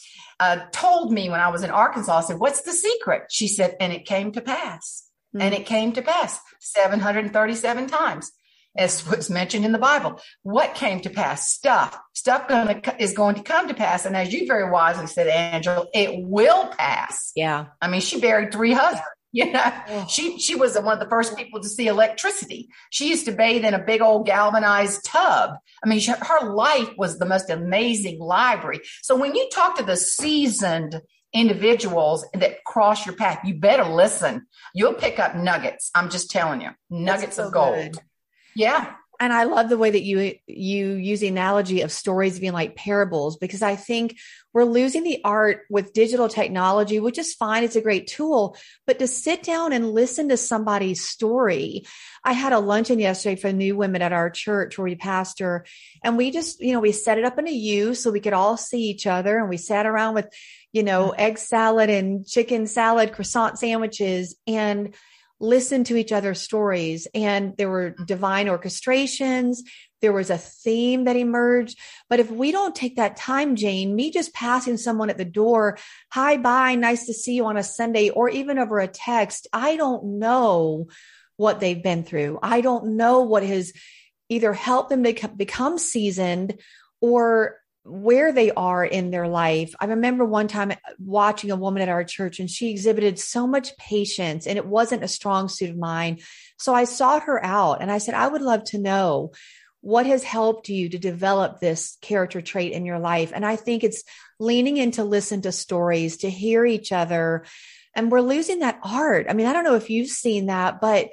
uh, 0.44 0.66
told 0.74 1.14
me 1.14 1.30
when 1.30 1.40
I 1.40 1.48
was 1.50 1.64
in 1.64 1.72
Arkansas, 1.72 2.18
I 2.18 2.22
said, 2.22 2.40
What's 2.40 2.62
the 2.62 2.74
secret? 2.74 3.24
She 3.30 3.48
said, 3.48 3.78
And 3.80 3.94
it 3.94 4.06
came 4.06 4.34
to 4.34 4.42
pass. 4.42 5.08
Mm-hmm. 5.34 5.42
And 5.42 5.56
it 5.56 5.66
came 5.66 5.94
to 5.94 6.02
pass 6.02 6.38
737 6.60 7.88
times, 7.88 8.30
as 8.76 9.08
was 9.10 9.30
mentioned 9.30 9.64
in 9.64 9.72
the 9.72 9.80
Bible. 9.80 10.20
What 10.42 10.76
came 10.76 11.00
to 11.02 11.10
pass? 11.10 11.50
Stuff. 11.50 11.98
Stuff 12.14 12.50
gonna, 12.50 12.82
is 13.00 13.14
going 13.14 13.36
to 13.36 13.42
come 13.42 13.70
to 13.70 13.74
pass. 13.74 14.06
And 14.06 14.18
as 14.18 14.34
you 14.34 14.46
very 14.46 14.70
wisely 14.70 15.08
said, 15.08 15.28
Angela, 15.28 15.86
it 15.94 16.12
will 16.28 16.68
pass. 16.68 17.32
Yeah. 17.36 17.68
I 17.82 17.88
mean, 17.88 18.02
she 18.02 18.20
buried 18.20 18.52
three 18.52 18.74
husbands. 18.74 19.08
You 19.36 19.52
know, 19.52 20.06
she 20.08 20.38
she 20.38 20.54
was 20.54 20.76
one 20.80 20.94
of 20.94 21.00
the 21.00 21.10
first 21.10 21.36
people 21.36 21.60
to 21.60 21.68
see 21.68 21.88
electricity. 21.88 22.70
She 22.92 23.10
used 23.10 23.26
to 23.26 23.32
bathe 23.32 23.66
in 23.66 23.74
a 23.74 23.84
big 23.84 24.00
old 24.00 24.28
galvanized 24.28 25.04
tub. 25.04 25.56
I 25.84 25.90
mean, 25.90 26.00
she, 26.00 26.12
her 26.12 26.50
life 26.52 26.90
was 26.98 27.18
the 27.18 27.26
most 27.26 27.50
amazing 27.50 28.20
library. 28.20 28.82
So 29.02 29.16
when 29.16 29.34
you 29.34 29.50
talk 29.52 29.76
to 29.78 29.84
the 29.84 29.98
seasoned 29.98 31.02
individuals 31.34 32.28
that 32.36 32.64
cross 32.64 33.08
your 33.08 33.16
path, 33.16 33.40
you 33.44 33.56
better 33.56 33.86
listen. 33.86 34.46
You'll 34.76 34.94
pick 34.94 35.18
up 35.18 35.36
nuggets. 35.36 35.90
I'm 35.96 36.12
just 36.12 36.30
telling 36.30 36.62
you, 36.62 36.70
nuggets 36.92 37.38
so 37.38 37.48
of 37.48 37.54
gold. 37.54 37.94
Good. 37.94 38.00
Yeah. 38.56 38.94
And 39.20 39.32
I 39.32 39.44
love 39.44 39.70
the 39.70 39.78
way 39.78 39.92
that 39.92 40.02
you 40.02 40.36
you 40.48 40.94
use 40.94 41.20
the 41.20 41.28
analogy 41.28 41.82
of 41.82 41.92
stories 41.92 42.40
being 42.40 42.54
like 42.54 42.76
parables 42.76 43.38
because 43.38 43.62
I 43.62 43.76
think 43.76 44.18
we're 44.54 44.66
losing 44.66 45.04
the 45.04 45.22
art 45.24 45.62
with 45.70 45.94
digital 45.94 46.28
technology, 46.28 47.00
which 47.00 47.18
is 47.18 47.34
fine. 47.34 47.64
It's 47.64 47.76
a 47.76 47.82
great 47.82 48.08
tool, 48.08 48.58
but 48.86 49.00
to 49.00 49.08
sit 49.08 49.44
down 49.44 49.72
and 49.72 49.92
listen 49.92 50.30
to 50.30 50.38
somebody's 50.38 51.08
story. 51.08 51.86
I 52.24 52.34
had 52.34 52.54
a 52.54 52.60
luncheon 52.60 53.00
yesterday 53.00 53.40
for 53.40 53.52
new 53.52 53.76
women 53.76 54.02
at 54.02 54.14
our 54.14 54.30
church 54.30 54.78
where 54.78 54.86
we 54.86 54.96
pastor 54.96 55.66
and 56.04 56.18
we 56.18 56.32
just, 56.32 56.60
you 56.62 56.74
know, 56.74 56.80
we 56.80 56.92
set 56.92 57.18
it 57.18 57.26
up 57.26 57.38
in 57.38 57.48
a 57.48 57.52
U 57.52 57.96
so 57.96 58.12
we 58.12 58.20
could 58.20 58.34
all 58.34 58.58
see 58.58 58.84
each 58.90 59.06
other 59.08 59.38
and 59.38 59.50
we 59.50 59.58
sat 59.58 59.86
around 59.86 60.16
with, 60.16 60.28
you 60.72 60.84
know, 60.84 61.12
egg 61.12 61.38
salad 61.38 61.90
and 61.90 62.26
chicken 62.26 62.68
salad, 62.68 63.14
croissant 63.14 63.60
sandwiches 63.60 64.36
and 64.48 64.96
listen 65.44 65.84
to 65.84 65.98
each 65.98 66.14
other's 66.14 66.42
stories. 66.42 67.06
And 67.14 67.56
there 67.58 67.70
were 67.70 67.92
mm-hmm. 67.92 68.06
divine 68.06 68.48
orchestrations. 68.48 69.58
There 70.02 70.14
was 70.14 70.30
a 70.30 70.38
theme 70.38 71.04
that 71.04 71.18
emerged. 71.18 71.78
But 72.10 72.20
if 72.20 72.32
we 72.32 72.52
don't 72.52 72.74
take 72.74 72.96
that 72.96 73.18
time, 73.18 73.56
Jane, 73.56 73.96
me 73.96 74.10
just 74.10 74.34
passing 74.34 74.78
someone 74.78 75.10
at 75.10 75.18
the 75.18 75.26
door, 75.26 75.78
hi, 76.12 76.38
bye, 76.38 76.76
nice 76.76 77.06
to 77.08 77.14
see 77.14 77.36
you 77.36 77.46
on 77.46 77.58
a 77.58 77.64
Sunday, 77.64 78.10
or 78.10 78.30
even 78.30 78.58
over 78.58 78.80
a 78.80 78.88
text, 78.88 79.48
I 79.52 79.76
don't 79.76 80.20
know 80.20 80.88
what 81.36 81.60
they've 81.60 81.84
been 81.84 82.04
through. 82.04 82.40
I 82.42 82.62
don't 82.62 82.96
know 82.96 83.22
what 83.22 83.44
has 83.44 83.74
either 84.30 84.54
helped 84.54 84.90
them 84.90 85.04
become 85.36 85.78
seasoned 85.78 86.60
or 87.02 87.58
where 87.86 88.32
they 88.32 88.52
are 88.52 88.86
in 88.86 89.12
their 89.12 89.28
life. 89.28 89.76
I 89.80 89.86
remember 89.86 90.24
one 90.24 90.48
time 90.48 90.74
watching 91.00 91.52
a 91.52 91.56
woman 91.56 91.82
at 91.82 91.90
our 91.90 92.04
church 92.04 92.40
and 92.40 92.50
she 92.50 92.72
exhibited 92.72 93.20
so 93.20 93.46
much 93.46 93.76
patience 93.78 94.48
and 94.48 94.58
it 94.58 94.66
wasn't 94.66 95.04
a 95.04 95.08
strong 95.10 95.50
suit 95.50 95.70
of 95.70 95.78
mine. 95.78 96.20
So 96.58 96.74
I 96.74 96.86
sought 96.86 97.24
her 97.24 97.44
out 97.44 97.82
and 97.82 97.92
I 97.92 97.98
said, 97.98 98.14
I 98.14 98.28
would 98.28 98.42
love 98.42 98.64
to 98.66 98.78
know 98.78 99.34
what 99.82 100.06
has 100.06 100.24
helped 100.24 100.70
you 100.70 100.88
to 100.88 100.98
develop 100.98 101.60
this 101.60 101.98
character 102.02 102.42
trait 102.42 102.72
in 102.72 102.86
your 102.86 103.00
life. 103.00 103.34
And 103.36 103.46
I 103.46 103.58
think 103.58 103.84
it's 103.84 104.04
leaning 104.40 104.78
in 104.78 104.92
to 104.92 105.04
listen 105.04 105.42
to 105.42 105.52
stories, 105.52 106.18
to 106.18 106.30
hear 106.30 106.66
each 106.66 106.94
other. 106.94 107.44
And 107.94 108.10
we're 108.10 108.22
losing 108.22 108.60
that 108.60 108.80
art. 108.82 109.26
I 109.30 109.34
mean, 109.34 109.46
I 109.46 109.52
don't 109.52 109.66
know 109.66 109.76
if 109.76 109.90
you've 109.90 110.08
seen 110.08 110.46
that, 110.46 110.80
but 110.80 111.10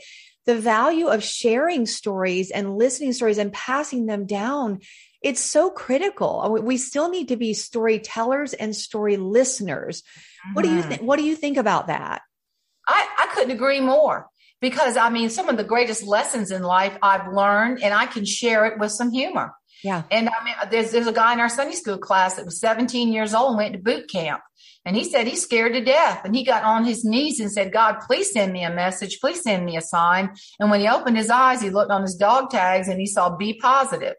the 0.50 0.60
value 0.60 1.06
of 1.06 1.22
sharing 1.22 1.86
stories 1.86 2.50
and 2.50 2.76
listening 2.76 3.12
stories 3.12 3.38
and 3.38 3.52
passing 3.52 4.06
them 4.06 4.26
down 4.26 4.80
it's 5.22 5.40
so 5.40 5.70
critical. 5.70 6.58
We 6.62 6.78
still 6.78 7.10
need 7.10 7.28
to 7.28 7.36
be 7.36 7.52
storytellers 7.52 8.54
and 8.54 8.74
story 8.74 9.18
listeners. 9.18 10.00
Mm-hmm. 10.00 10.54
What 10.54 10.62
do 10.62 10.70
you 10.70 10.80
mm-hmm. 10.80 10.88
think? 10.88 11.02
What 11.02 11.18
do 11.18 11.24
you 11.24 11.36
think 11.36 11.58
about 11.58 11.88
that? 11.88 12.22
I, 12.88 13.06
I 13.18 13.26
couldn't 13.34 13.50
agree 13.50 13.80
more 13.80 14.28
because 14.62 14.96
I 14.96 15.10
mean, 15.10 15.28
some 15.28 15.50
of 15.50 15.58
the 15.58 15.64
greatest 15.64 16.04
lessons 16.04 16.50
in 16.50 16.62
life 16.62 16.96
I've 17.02 17.32
learned 17.34 17.82
and 17.82 17.92
I 17.92 18.06
can 18.06 18.24
share 18.24 18.64
it 18.64 18.78
with 18.78 18.92
some 18.92 19.12
humor. 19.12 19.52
Yeah. 19.82 20.02
And 20.10 20.28
I 20.28 20.44
mean, 20.44 20.54
there's, 20.70 20.90
there's 20.90 21.06
a 21.06 21.12
guy 21.12 21.32
in 21.32 21.40
our 21.40 21.48
Sunday 21.48 21.74
school 21.74 21.98
class 21.98 22.34
that 22.34 22.44
was 22.44 22.60
17 22.60 23.12
years 23.12 23.34
old 23.34 23.50
and 23.50 23.56
went 23.56 23.72
to 23.74 23.80
boot 23.80 24.08
camp. 24.10 24.40
And 24.84 24.96
he 24.96 25.04
said 25.04 25.26
he's 25.26 25.42
scared 25.42 25.74
to 25.74 25.84
death. 25.84 26.22
And 26.24 26.34
he 26.34 26.44
got 26.44 26.64
on 26.64 26.84
his 26.84 27.04
knees 27.04 27.40
and 27.40 27.52
said, 27.52 27.72
God, 27.72 28.00
please 28.06 28.32
send 28.32 28.52
me 28.52 28.64
a 28.64 28.70
message. 28.70 29.20
Please 29.20 29.42
send 29.42 29.64
me 29.64 29.76
a 29.76 29.82
sign. 29.82 30.30
And 30.58 30.70
when 30.70 30.80
he 30.80 30.88
opened 30.88 31.16
his 31.16 31.30
eyes, 31.30 31.60
he 31.60 31.70
looked 31.70 31.90
on 31.90 32.02
his 32.02 32.16
dog 32.16 32.50
tags 32.50 32.88
and 32.88 32.98
he 32.98 33.06
saw 33.06 33.36
be 33.36 33.54
positive. 33.54 34.14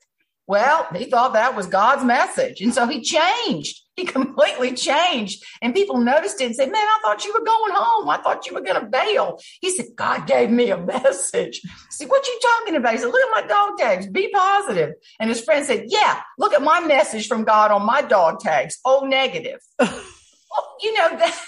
Well, 0.47 0.87
he 0.95 1.05
thought 1.05 1.33
that 1.33 1.55
was 1.55 1.67
God's 1.67 2.03
message. 2.03 2.61
And 2.61 2.73
so 2.73 2.87
he 2.87 3.01
changed. 3.01 3.81
He 4.01 4.07
completely 4.11 4.73
changed. 4.73 5.43
And 5.61 5.75
people 5.75 5.97
noticed 5.97 6.41
it 6.41 6.45
and 6.45 6.55
said, 6.55 6.71
Man, 6.71 6.81
I 6.83 6.99
thought 7.03 7.23
you 7.23 7.33
were 7.33 7.45
going 7.45 7.73
home. 7.73 8.09
I 8.09 8.17
thought 8.17 8.47
you 8.47 8.53
were 8.53 8.61
going 8.61 8.81
to 8.81 8.87
bail. 8.87 9.39
He 9.61 9.69
said, 9.69 9.87
God 9.95 10.25
gave 10.25 10.49
me 10.49 10.71
a 10.71 10.77
message. 10.85 11.61
I 11.65 11.69
said, 11.91 12.09
What 12.09 12.25
you 12.25 12.39
talking 12.41 12.75
about? 12.75 12.93
He 12.93 12.99
said, 12.99 13.07
Look 13.07 13.21
at 13.21 13.43
my 13.43 13.47
dog 13.47 13.77
tags. 13.77 14.07
Be 14.07 14.29
positive. 14.29 14.93
And 15.19 15.29
his 15.29 15.41
friend 15.41 15.65
said, 15.65 15.85
Yeah, 15.87 16.21
look 16.39 16.53
at 16.53 16.63
my 16.63 16.79
message 16.79 17.27
from 17.27 17.43
God 17.43 17.71
on 17.71 17.85
my 17.85 18.01
dog 18.01 18.39
tags. 18.39 18.79
Oh, 18.83 19.05
negative. 19.05 19.59
well, 19.79 19.91
you 20.81 20.93
know, 20.93 21.09
that. 21.17 21.45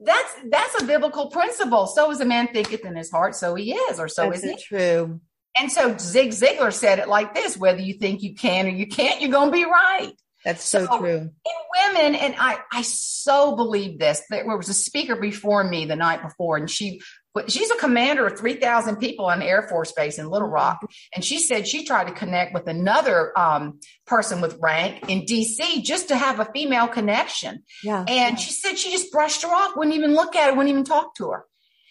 That's 0.00 0.32
that's 0.48 0.80
a 0.80 0.86
biblical 0.86 1.28
principle. 1.28 1.88
So 1.88 2.12
as 2.12 2.20
a 2.20 2.24
man 2.24 2.46
thinketh 2.52 2.84
in 2.84 2.94
his 2.94 3.10
heart, 3.10 3.34
so 3.34 3.56
he 3.56 3.72
is, 3.72 3.98
or 3.98 4.06
so 4.06 4.30
that's 4.30 4.44
is 4.44 4.50
he. 4.50 4.56
True. 4.56 5.20
And 5.58 5.72
so 5.72 5.98
Zig 5.98 6.30
Ziglar 6.30 6.72
said 6.72 7.00
it 7.00 7.08
like 7.08 7.34
this 7.34 7.56
whether 7.56 7.80
you 7.80 7.94
think 7.94 8.22
you 8.22 8.36
can 8.36 8.66
or 8.66 8.68
you 8.68 8.86
can't, 8.86 9.20
you're 9.20 9.32
going 9.32 9.48
to 9.48 9.52
be 9.52 9.64
right. 9.64 10.12
That's 10.48 10.64
so, 10.64 10.86
so, 10.86 10.98
true. 10.98 11.18
In 11.18 11.92
women, 11.94 12.14
and 12.14 12.34
I, 12.38 12.56
I 12.72 12.80
so 12.80 13.54
believe 13.54 13.98
this. 13.98 14.22
There 14.30 14.56
was 14.56 14.70
a 14.70 14.74
speaker 14.74 15.14
before 15.14 15.62
me 15.62 15.84
the 15.84 15.94
night 15.94 16.22
before, 16.22 16.56
and 16.56 16.70
she 16.70 17.02
she's 17.48 17.70
a 17.70 17.76
commander 17.76 18.26
of 18.26 18.38
3,000 18.38 18.96
people 18.96 19.26
on 19.26 19.42
Air 19.42 19.68
Force 19.68 19.92
Base 19.92 20.18
in 20.18 20.30
Little 20.30 20.48
Rock. 20.48 20.80
And 21.14 21.22
she 21.22 21.38
said 21.38 21.68
she 21.68 21.84
tried 21.84 22.08
to 22.08 22.14
connect 22.14 22.54
with 22.54 22.66
another 22.66 23.38
um, 23.38 23.78
person 24.06 24.40
with 24.40 24.58
rank 24.60 25.08
in 25.08 25.26
DC 25.26 25.84
just 25.84 26.08
to 26.08 26.16
have 26.16 26.40
a 26.40 26.46
female 26.46 26.88
connection. 26.88 27.62
Yeah. 27.84 28.04
And 28.08 28.40
she 28.40 28.50
said 28.50 28.78
she 28.78 28.90
just 28.90 29.12
brushed 29.12 29.42
her 29.42 29.48
off, 29.48 29.76
wouldn't 29.76 29.94
even 29.94 30.14
look 30.14 30.34
at 30.34 30.48
her, 30.48 30.56
wouldn't 30.56 30.70
even 30.70 30.84
talk 30.84 31.14
to 31.16 31.30
her. 31.30 31.44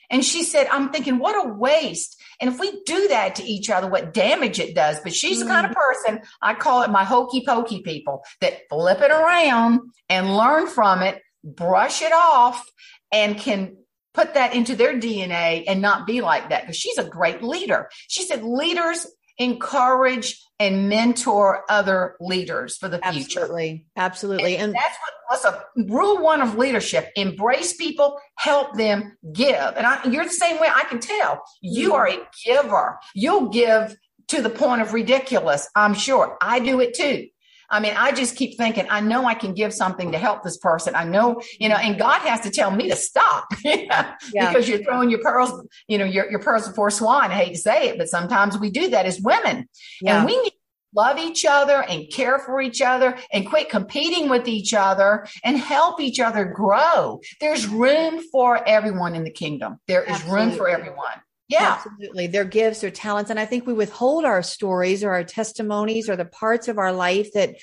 And 0.09 0.23
she 0.23 0.43
said, 0.43 0.67
I'm 0.67 0.89
thinking, 0.89 1.19
what 1.19 1.45
a 1.45 1.49
waste. 1.49 2.21
And 2.39 2.49
if 2.49 2.59
we 2.59 2.81
do 2.85 3.09
that 3.09 3.35
to 3.35 3.43
each 3.43 3.69
other, 3.69 3.87
what 3.87 4.13
damage 4.13 4.59
it 4.59 4.75
does. 4.75 4.99
But 5.01 5.13
she's 5.13 5.39
mm. 5.39 5.43
the 5.43 5.49
kind 5.49 5.65
of 5.65 5.73
mm. 5.73 5.75
person, 5.75 6.21
I 6.41 6.53
call 6.53 6.83
it 6.83 6.89
my 6.89 7.03
hokey 7.03 7.43
pokey 7.45 7.81
people 7.81 8.23
that 8.41 8.69
flip 8.69 9.01
it 9.01 9.11
around 9.11 9.81
and 10.09 10.35
learn 10.35 10.67
from 10.67 11.01
it, 11.01 11.21
brush 11.43 12.01
it 12.01 12.13
off, 12.13 12.65
and 13.11 13.37
can 13.37 13.77
put 14.13 14.33
that 14.33 14.53
into 14.55 14.75
their 14.75 14.99
DNA 14.99 15.65
and 15.67 15.81
not 15.81 16.07
be 16.07 16.21
like 16.21 16.49
that. 16.49 16.63
Because 16.63 16.77
she's 16.77 16.97
a 16.97 17.03
great 17.03 17.43
leader. 17.43 17.89
She 18.07 18.23
said, 18.23 18.43
leaders 18.43 19.05
encourage 19.37 20.41
and 20.59 20.89
mentor 20.89 21.63
other 21.69 22.15
leaders 22.19 22.77
for 22.77 22.89
the 22.89 22.99
future. 22.99 23.41
Absolutely. 23.41 23.85
Absolutely. 23.95 24.55
And, 24.55 24.65
and 24.65 24.75
that's 24.75 24.97
what 24.97 25.13
what's 25.27 25.45
a 25.45 25.65
rule 25.93 26.21
one 26.21 26.41
of 26.41 26.57
leadership. 26.57 27.09
Embrace 27.15 27.75
people, 27.75 28.19
help 28.35 28.75
them 28.75 29.17
give. 29.33 29.55
And 29.55 29.85
I, 29.85 30.03
you're 30.09 30.23
the 30.23 30.29
same 30.29 30.59
way 30.59 30.67
I 30.73 30.83
can 30.85 30.99
tell. 30.99 31.43
You 31.61 31.89
mm-hmm. 31.89 31.95
are 31.95 32.07
a 32.07 32.27
giver. 32.45 32.99
You'll 33.13 33.49
give 33.49 33.95
to 34.29 34.41
the 34.41 34.49
point 34.49 34.81
of 34.81 34.93
ridiculous. 34.93 35.69
I'm 35.75 35.93
sure 35.93 36.37
I 36.41 36.59
do 36.59 36.79
it 36.79 36.93
too. 36.93 37.27
I 37.69 37.79
mean, 37.79 37.93
I 37.97 38.11
just 38.11 38.35
keep 38.35 38.57
thinking, 38.57 38.85
I 38.89 39.01
know 39.01 39.25
I 39.25 39.33
can 39.33 39.53
give 39.53 39.73
something 39.73 40.11
to 40.13 40.17
help 40.17 40.43
this 40.43 40.57
person. 40.57 40.95
I 40.95 41.03
know, 41.03 41.41
you 41.59 41.67
know, 41.69 41.75
and 41.75 41.97
God 41.97 42.19
has 42.21 42.41
to 42.41 42.49
tell 42.49 42.71
me 42.71 42.89
to 42.89 42.95
stop 42.95 43.47
yeah. 43.63 44.15
because 44.33 44.69
you're 44.69 44.83
throwing 44.83 45.09
your 45.09 45.21
pearls, 45.21 45.67
you 45.87 45.97
know, 45.97 46.05
your, 46.05 46.29
your 46.29 46.39
pearls 46.39 46.67
before 46.67 46.89
swine. 46.91 47.31
I 47.31 47.35
hate 47.35 47.53
to 47.53 47.59
say 47.59 47.89
it, 47.89 47.97
but 47.97 48.07
sometimes 48.07 48.57
we 48.57 48.69
do 48.69 48.89
that 48.89 49.05
as 49.05 49.19
women. 49.19 49.67
Yeah. 50.01 50.17
And 50.17 50.25
we 50.25 50.41
need 50.41 50.51
to 50.51 50.55
love 50.95 51.19
each 51.19 51.45
other 51.45 51.83
and 51.83 52.09
care 52.11 52.39
for 52.39 52.61
each 52.61 52.81
other 52.81 53.17
and 53.33 53.47
quit 53.47 53.69
competing 53.69 54.29
with 54.29 54.47
each 54.47 54.73
other 54.73 55.27
and 55.43 55.57
help 55.57 55.99
each 55.99 56.19
other 56.19 56.45
grow. 56.45 57.19
There's 57.41 57.67
room 57.67 58.21
for 58.31 58.65
everyone 58.67 59.15
in 59.15 59.23
the 59.23 59.31
kingdom. 59.31 59.79
There 59.87 60.03
is 60.03 60.11
Absolutely. 60.11 60.45
room 60.45 60.51
for 60.57 60.69
everyone. 60.69 61.21
Yeah. 61.47 61.79
Absolutely. 61.85 62.27
Their 62.27 62.45
gifts, 62.45 62.81
their 62.81 62.91
talents. 62.91 63.29
And 63.29 63.39
I 63.39 63.45
think 63.45 63.65
we 63.65 63.73
withhold 63.73 64.25
our 64.25 64.43
stories 64.43 65.03
or 65.03 65.11
our 65.11 65.23
testimonies 65.23 66.09
or 66.09 66.15
the 66.15 66.25
parts 66.25 66.67
of 66.67 66.77
our 66.77 66.91
life 66.91 67.31
that 67.33 67.55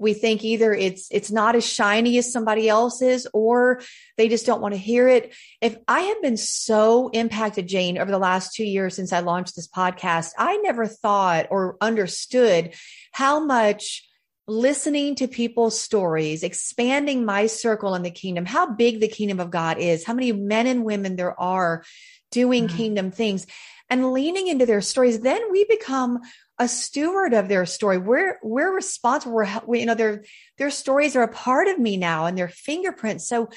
we 0.00 0.14
think 0.14 0.42
either 0.42 0.72
it's 0.72 1.08
it's 1.10 1.30
not 1.30 1.54
as 1.54 1.64
shiny 1.64 2.16
as 2.16 2.32
somebody 2.32 2.68
else's 2.68 3.26
or 3.34 3.82
they 4.16 4.28
just 4.28 4.46
don't 4.46 4.62
want 4.62 4.72
to 4.72 4.80
hear 4.80 5.08
it 5.08 5.34
if 5.60 5.76
i 5.86 6.00
have 6.00 6.22
been 6.22 6.38
so 6.38 7.10
impacted 7.10 7.68
jane 7.68 7.98
over 7.98 8.10
the 8.10 8.18
last 8.18 8.54
2 8.54 8.64
years 8.64 8.96
since 8.96 9.12
i 9.12 9.20
launched 9.20 9.54
this 9.54 9.68
podcast 9.68 10.30
i 10.38 10.56
never 10.56 10.86
thought 10.86 11.48
or 11.50 11.76
understood 11.82 12.74
how 13.12 13.44
much 13.44 14.08
listening 14.50 15.14
to 15.14 15.28
people's 15.28 15.80
stories 15.80 16.42
expanding 16.42 17.24
my 17.24 17.46
circle 17.46 17.94
in 17.94 18.02
the 18.02 18.10
kingdom 18.10 18.44
how 18.44 18.66
big 18.66 19.00
the 19.00 19.08
kingdom 19.08 19.38
of 19.38 19.50
god 19.50 19.78
is 19.78 20.04
how 20.04 20.12
many 20.12 20.32
men 20.32 20.66
and 20.66 20.84
women 20.84 21.14
there 21.16 21.38
are 21.38 21.84
doing 22.32 22.66
mm-hmm. 22.66 22.76
kingdom 22.76 23.10
things 23.10 23.46
and 23.90 24.12
leaning 24.12 24.46
into 24.46 24.64
their 24.64 24.80
stories, 24.80 25.20
then 25.20 25.50
we 25.50 25.64
become 25.64 26.20
a 26.58 26.68
steward 26.68 27.34
of 27.34 27.48
their 27.48 27.66
story. 27.66 27.98
We're 27.98 28.38
we're 28.42 28.72
responsible. 28.72 29.34
We're 29.34 29.60
we, 29.66 29.80
you 29.80 29.86
know 29.86 29.96
their 29.96 30.24
their 30.56 30.70
stories 30.70 31.16
are 31.16 31.24
a 31.24 31.32
part 31.32 31.66
of 31.66 31.78
me 31.78 31.96
now 31.96 32.26
and 32.26 32.38
their 32.38 32.48
fingerprints. 32.48 33.28
So 33.28 33.50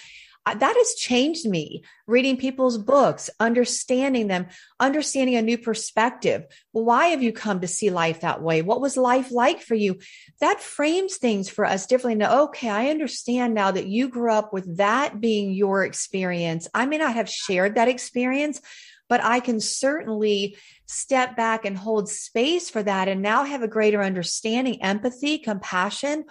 that 0.46 0.76
has 0.76 0.94
changed 0.96 1.48
me. 1.48 1.84
Reading 2.06 2.36
people's 2.36 2.78
books, 2.78 3.30
understanding 3.40 4.28
them, 4.28 4.48
understanding 4.80 5.36
a 5.36 5.42
new 5.42 5.58
perspective. 5.58 6.44
why 6.74 7.08
have 7.08 7.24
you 7.24 7.32
come 7.32 7.62
to 7.62 7.68
see 7.68 7.90
life 7.90 8.22
that 8.22 8.42
way? 8.42 8.62
What 8.62 8.82
was 8.82 8.98
life 8.98 9.32
like 9.32 9.62
for 9.62 9.76
you? 9.76 10.00
That 10.42 10.60
frames 10.60 11.16
things 11.16 11.50
for 11.50 11.66
us 11.66 11.86
differently. 11.86 12.16
Now, 12.16 12.44
okay, 12.44 12.70
I 12.70 12.90
understand 12.90 13.54
now 13.54 13.72
that 13.72 13.88
you 13.88 14.10
grew 14.10 14.32
up 14.32 14.52
with 14.52 14.78
that 14.78 15.22
being 15.22 15.54
your 15.54 15.86
experience. 15.86 16.68
I 16.74 16.86
may 16.86 16.98
not 16.98 17.16
have 17.16 17.30
shared 17.30 17.76
that 17.76 17.88
experience, 17.88 18.60
but 19.08 19.24
I 19.24 19.40
can 19.40 19.62
certainly 19.62 20.58
step 20.86 21.38
back 21.38 21.64
and 21.64 21.78
hold 21.78 22.10
space 22.10 22.70
for 22.70 22.84
that 22.84 23.08
and 23.08 23.22
now 23.22 23.46
have 23.46 23.64
a 23.64 23.68
greater 23.68 24.04
understanding, 24.04 24.82
empathy, 24.82 25.38
compassion. 25.38 26.26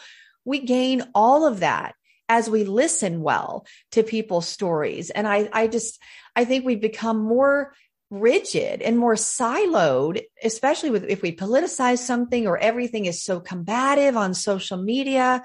We 0.44 0.60
gain 0.60 1.04
all 1.14 1.46
of 1.46 1.60
that 1.60 1.94
as 2.32 2.48
we 2.48 2.64
listen 2.64 3.20
well 3.20 3.66
to 3.90 4.02
people's 4.02 4.48
stories. 4.48 5.10
And 5.10 5.28
I, 5.28 5.50
I 5.52 5.66
just, 5.66 6.00
I 6.34 6.46
think 6.46 6.64
we've 6.64 6.80
become 6.80 7.22
more 7.22 7.74
rigid 8.08 8.80
and 8.80 8.98
more 8.98 9.16
siloed, 9.16 10.22
especially 10.42 10.88
with 10.88 11.04
if 11.04 11.20
we 11.20 11.36
politicize 11.36 11.98
something 11.98 12.46
or 12.46 12.56
everything 12.56 13.04
is 13.04 13.22
so 13.22 13.38
combative 13.38 14.16
on 14.16 14.32
social 14.32 14.78
media. 14.78 15.44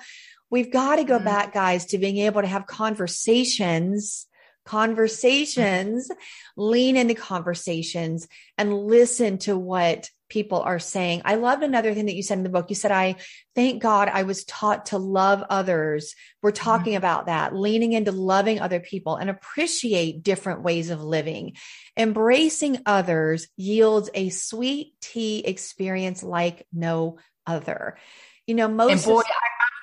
We've 0.49 0.71
got 0.71 0.95
to 0.95 1.03
go 1.03 1.17
mm-hmm. 1.17 1.25
back, 1.25 1.53
guys, 1.53 1.87
to 1.87 1.97
being 1.97 2.19
able 2.19 2.41
to 2.41 2.47
have 2.47 2.65
conversations 2.65 4.25
conversations, 4.65 6.11
lean 6.57 6.97
into 6.97 7.15
conversations 7.15 8.27
and 8.57 8.77
listen 8.77 9.37
to 9.37 9.57
what 9.57 10.09
people 10.29 10.59
are 10.61 10.79
saying. 10.79 11.21
I 11.25 11.35
loved 11.35 11.63
another 11.63 11.93
thing 11.93 12.07
that 12.07 12.15
you 12.15 12.23
said 12.23 12.37
in 12.37 12.43
the 12.43 12.49
book. 12.49 12.67
You 12.69 12.75
said, 12.75 12.91
I 12.91 13.15
thank 13.55 13.81
God 13.81 14.09
I 14.11 14.23
was 14.23 14.43
taught 14.45 14.87
to 14.87 14.97
love 14.97 15.43
others. 15.49 16.15
We're 16.41 16.51
mm-hmm. 16.51 16.63
talking 16.63 16.93
mm-hmm. 16.93 16.97
about 16.97 17.25
that, 17.27 17.55
leaning 17.55 17.93
into 17.93 18.11
loving 18.11 18.59
other 18.59 18.79
people 18.79 19.15
and 19.15 19.29
appreciate 19.29 20.23
different 20.23 20.63
ways 20.63 20.89
of 20.89 21.03
living. 21.03 21.55
Embracing 21.95 22.79
others 22.85 23.47
yields 23.55 24.09
a 24.13 24.29
sweet 24.29 24.93
tea 25.01 25.39
experience 25.39 26.23
like 26.23 26.65
no 26.73 27.17
other. 27.45 27.97
You 28.45 28.55
know, 28.55 28.67
most. 28.67 28.91
And 28.91 29.03
boy, 29.03 29.23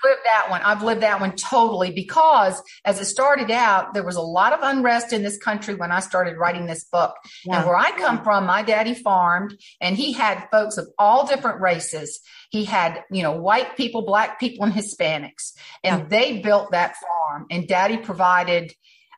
lived 0.05 0.21
that 0.25 0.51
one. 0.51 0.63
I've 0.63 0.83
lived 0.83 1.03
that 1.03 1.21
one 1.21 1.33
totally 1.37 1.91
because 1.91 2.63
as 2.85 3.01
it 3.01 3.07
started 3.07 3.51
out, 3.51 3.95
there 3.95 4.05
was 4.05 4.17
a 4.17 4.23
lot 4.23 4.53
of 4.53 4.61
unrest 4.63 5.13
in 5.13 5.23
this 5.23 5.39
country 5.39 5.75
when 5.75 5.91
I 5.91 6.01
started 6.01 6.37
writing 6.37 6.67
this 6.67 6.85
book. 6.85 7.15
Yeah. 7.45 7.59
And 7.59 7.67
where 7.67 7.77
I 7.77 7.91
come 7.93 8.23
from, 8.23 8.47
my 8.47 8.63
daddy 8.63 8.95
farmed 8.95 9.59
and 9.81 9.97
he 9.97 10.13
had 10.13 10.49
folks 10.51 10.77
of 10.77 10.89
all 10.99 11.27
different 11.27 11.61
races. 11.61 12.21
He 12.51 12.65
had, 12.65 13.03
you 13.11 13.23
know, 13.23 13.33
white 13.33 13.77
people, 13.77 14.03
black 14.03 14.39
people, 14.39 14.65
and 14.65 14.73
Hispanics. 14.73 15.55
And 15.83 16.03
yeah. 16.03 16.07
they 16.09 16.41
built 16.41 16.73
that 16.73 16.97
farm 16.97 17.47
and 17.51 17.67
daddy 17.67 17.97
provided 17.97 18.73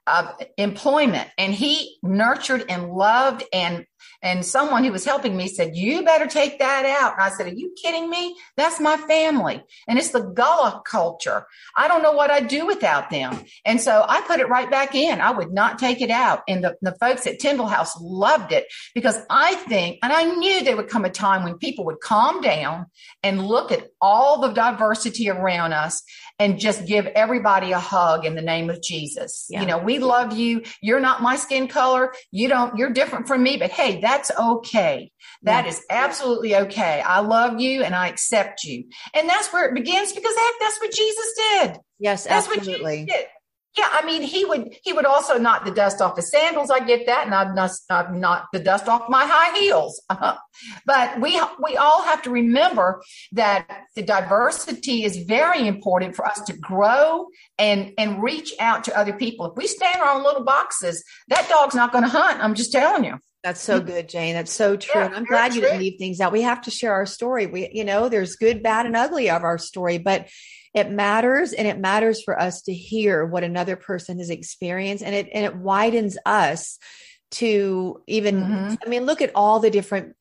uh, 0.06 0.32
employment 0.56 1.28
and 1.36 1.52
he 1.52 1.98
nurtured 2.02 2.64
and 2.68 2.90
loved 2.90 3.42
and 3.52 3.84
and 4.22 4.44
someone 4.44 4.84
who 4.84 4.92
was 4.92 5.04
helping 5.04 5.36
me 5.36 5.48
said, 5.48 5.76
You 5.76 6.04
better 6.04 6.26
take 6.26 6.58
that 6.58 6.84
out. 6.84 7.14
And 7.14 7.22
I 7.22 7.28
said, 7.30 7.46
Are 7.46 7.54
you 7.54 7.74
kidding 7.80 8.08
me? 8.08 8.36
That's 8.56 8.80
my 8.80 8.96
family. 8.96 9.62
And 9.88 9.98
it's 9.98 10.10
the 10.10 10.22
Gullah 10.22 10.82
culture. 10.84 11.46
I 11.76 11.88
don't 11.88 12.02
know 12.02 12.12
what 12.12 12.30
I'd 12.30 12.48
do 12.48 12.66
without 12.66 13.10
them. 13.10 13.44
And 13.64 13.80
so 13.80 14.04
I 14.06 14.20
put 14.22 14.40
it 14.40 14.48
right 14.48 14.70
back 14.70 14.94
in. 14.94 15.20
I 15.20 15.30
would 15.30 15.52
not 15.52 15.78
take 15.78 16.00
it 16.00 16.10
out. 16.10 16.42
And 16.48 16.64
the, 16.64 16.76
the 16.82 16.92
folks 16.92 17.26
at 17.26 17.38
Tyndale 17.38 17.66
House 17.66 17.98
loved 18.00 18.52
it 18.52 18.66
because 18.94 19.18
I 19.30 19.54
think, 19.54 19.98
and 20.02 20.12
I 20.12 20.24
knew 20.24 20.62
there 20.62 20.76
would 20.76 20.88
come 20.88 21.04
a 21.04 21.10
time 21.10 21.44
when 21.44 21.58
people 21.58 21.84
would 21.86 22.00
calm 22.00 22.40
down 22.40 22.86
and 23.22 23.46
look 23.46 23.72
at 23.72 23.88
all 24.00 24.40
the 24.40 24.52
diversity 24.52 25.30
around 25.30 25.72
us 25.72 26.02
and 26.38 26.58
just 26.58 26.86
give 26.86 27.06
everybody 27.06 27.72
a 27.72 27.78
hug 27.78 28.24
in 28.26 28.34
the 28.34 28.42
name 28.42 28.68
of 28.68 28.82
Jesus. 28.82 29.46
Yeah. 29.48 29.60
You 29.60 29.66
know, 29.66 29.78
we 29.78 29.98
love 29.98 30.36
you. 30.36 30.62
You're 30.82 31.00
not 31.00 31.22
my 31.22 31.36
skin 31.36 31.66
color. 31.66 32.12
You 32.30 32.48
don't, 32.48 32.76
you're 32.76 32.90
different 32.90 33.26
from 33.26 33.42
me, 33.42 33.56
but 33.56 33.70
hey, 33.70 33.85
that's 33.94 34.30
okay. 34.38 35.10
That 35.42 35.66
is 35.66 35.82
absolutely 35.90 36.56
okay. 36.56 37.00
I 37.00 37.20
love 37.20 37.60
you 37.60 37.82
and 37.82 37.94
I 37.94 38.08
accept 38.08 38.64
you. 38.64 38.84
And 39.14 39.28
that's 39.28 39.52
where 39.52 39.68
it 39.68 39.74
begins 39.74 40.12
because 40.12 40.34
heck, 40.36 40.54
that's 40.60 40.80
what 40.80 40.92
Jesus 40.92 41.32
did. 41.36 41.76
Yes, 41.98 42.24
that's 42.24 42.48
absolutely. 42.48 42.82
what 42.82 43.06
Jesus 43.06 43.14
did. 43.14 43.26
Yeah, 43.76 43.88
I 43.92 44.06
mean, 44.06 44.22
he 44.22 44.46
would 44.46 44.74
he 44.82 44.94
would 44.94 45.04
also 45.04 45.36
knock 45.36 45.66
the 45.66 45.70
dust 45.70 46.00
off 46.00 46.16
his 46.16 46.30
sandals. 46.30 46.70
I 46.70 46.80
get 46.80 47.04
that, 47.06 47.26
and 47.26 47.34
I've 47.34 47.54
not, 47.54 47.72
I've 47.90 48.14
knocked 48.14 48.52
the 48.52 48.58
dust 48.58 48.88
off 48.88 49.10
my 49.10 49.26
high 49.26 49.58
heels. 49.58 50.02
Uh-huh. 50.08 50.36
But 50.86 51.20
we 51.20 51.38
we 51.62 51.76
all 51.76 52.02
have 52.02 52.22
to 52.22 52.30
remember 52.30 53.02
that 53.32 53.66
the 53.94 54.02
diversity 54.02 55.04
is 55.04 55.18
very 55.18 55.68
important 55.68 56.16
for 56.16 56.24
us 56.26 56.40
to 56.46 56.54
grow 56.54 57.26
and 57.58 57.92
and 57.98 58.22
reach 58.22 58.54
out 58.58 58.84
to 58.84 58.98
other 58.98 59.12
people. 59.12 59.50
If 59.50 59.56
we 59.58 59.66
stay 59.66 59.92
in 59.94 60.00
our 60.00 60.14
own 60.14 60.22
little 60.22 60.44
boxes, 60.44 61.04
that 61.28 61.46
dog's 61.50 61.74
not 61.74 61.92
going 61.92 62.04
to 62.04 62.10
hunt. 62.10 62.42
I'm 62.42 62.54
just 62.54 62.72
telling 62.72 63.04
you. 63.04 63.18
That's 63.46 63.62
so 63.62 63.78
good, 63.78 64.08
Jane. 64.08 64.34
That's 64.34 64.52
so 64.52 64.76
true. 64.76 65.00
Yeah, 65.00 65.12
I'm 65.14 65.22
glad 65.22 65.54
you 65.54 65.60
didn't 65.60 65.78
leave 65.78 66.00
things 66.00 66.20
out. 66.20 66.32
We 66.32 66.42
have 66.42 66.62
to 66.62 66.72
share 66.72 66.92
our 66.92 67.06
story. 67.06 67.46
We, 67.46 67.70
you 67.72 67.84
know, 67.84 68.08
there's 68.08 68.34
good, 68.34 68.60
bad, 68.60 68.86
and 68.86 68.96
ugly 68.96 69.30
of 69.30 69.44
our 69.44 69.56
story, 69.56 69.98
but 69.98 70.26
it 70.74 70.90
matters 70.90 71.52
and 71.52 71.68
it 71.68 71.78
matters 71.78 72.20
for 72.24 72.36
us 72.36 72.62
to 72.62 72.74
hear 72.74 73.24
what 73.24 73.44
another 73.44 73.76
person 73.76 74.18
has 74.18 74.30
experienced 74.30 75.04
and 75.04 75.14
it 75.14 75.28
and 75.32 75.44
it 75.44 75.54
widens 75.54 76.18
us 76.26 76.80
to 77.30 78.02
even 78.08 78.42
mm-hmm. 78.42 78.74
I 78.84 78.88
mean, 78.88 79.04
look 79.04 79.22
at 79.22 79.30
all 79.36 79.60
the 79.60 79.70
different 79.70 80.16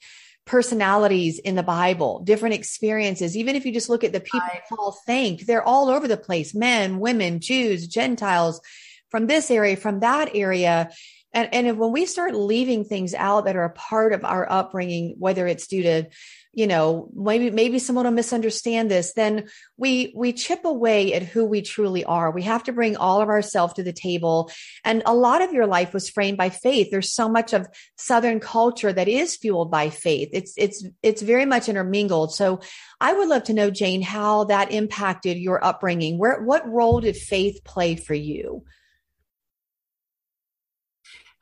personalities 0.45 1.39
in 1.39 1.55
the 1.55 1.63
Bible, 1.63 2.19
different 2.19 2.53
experiences. 2.53 3.35
Even 3.35 3.55
if 3.55 3.65
you 3.65 3.73
just 3.73 3.89
look 3.89 4.03
at 4.03 4.13
the 4.13 4.19
people 4.19 4.41
right. 4.41 4.61
Paul 4.69 4.95
thanked, 5.07 5.47
they're 5.47 5.67
all 5.67 5.89
over 5.89 6.07
the 6.07 6.15
place 6.15 6.53
men, 6.53 6.99
women, 6.99 7.39
Jews, 7.39 7.87
Gentiles, 7.87 8.61
from 9.09 9.25
this 9.25 9.49
area, 9.49 9.77
from 9.77 10.01
that 10.01 10.35
area. 10.35 10.91
And, 11.35 11.53
and 11.53 11.77
when 11.77 11.91
we 11.91 12.05
start 12.05 12.33
leaving 12.33 12.85
things 12.85 13.13
out 13.13 13.45
that 13.45 13.57
are 13.57 13.65
a 13.65 13.69
part 13.69 14.13
of 14.13 14.23
our 14.23 14.49
upbringing, 14.49 15.15
whether 15.19 15.45
it's 15.45 15.67
due 15.67 15.83
to, 15.83 16.05
you 16.53 16.65
know, 16.65 17.09
maybe, 17.13 17.51
maybe 17.51 17.77
someone 17.77 18.05
will 18.05 18.13
misunderstand 18.13 18.89
this, 18.89 19.11
then 19.13 19.49
we, 19.75 20.13
we 20.15 20.31
chip 20.31 20.63
away 20.63 21.13
at 21.13 21.23
who 21.23 21.45
we 21.45 21.61
truly 21.61 22.05
are. 22.05 22.31
We 22.31 22.43
have 22.43 22.63
to 22.63 22.71
bring 22.71 22.95
all 22.95 23.21
of 23.21 23.27
ourselves 23.27 23.73
to 23.73 23.83
the 23.83 23.91
table. 23.91 24.49
And 24.85 25.03
a 25.05 25.13
lot 25.13 25.41
of 25.41 25.51
your 25.51 25.67
life 25.67 25.93
was 25.93 26.09
framed 26.09 26.37
by 26.37 26.49
faith. 26.49 26.87
There's 26.89 27.11
so 27.11 27.27
much 27.27 27.51
of 27.51 27.67
Southern 27.97 28.39
culture 28.39 28.93
that 28.93 29.09
is 29.09 29.35
fueled 29.35 29.69
by 29.69 29.89
faith. 29.89 30.29
It's, 30.31 30.53
it's, 30.55 30.85
it's 31.03 31.21
very 31.21 31.45
much 31.45 31.67
intermingled. 31.67 32.33
So 32.33 32.61
I 33.01 33.11
would 33.11 33.27
love 33.27 33.43
to 33.43 33.53
know, 33.53 33.69
Jane, 33.69 34.01
how 34.01 34.45
that 34.45 34.71
impacted 34.71 35.37
your 35.37 35.61
upbringing. 35.61 36.17
Where, 36.17 36.41
what 36.41 36.65
role 36.65 37.01
did 37.01 37.17
faith 37.17 37.65
play 37.65 37.97
for 37.97 38.13
you? 38.13 38.63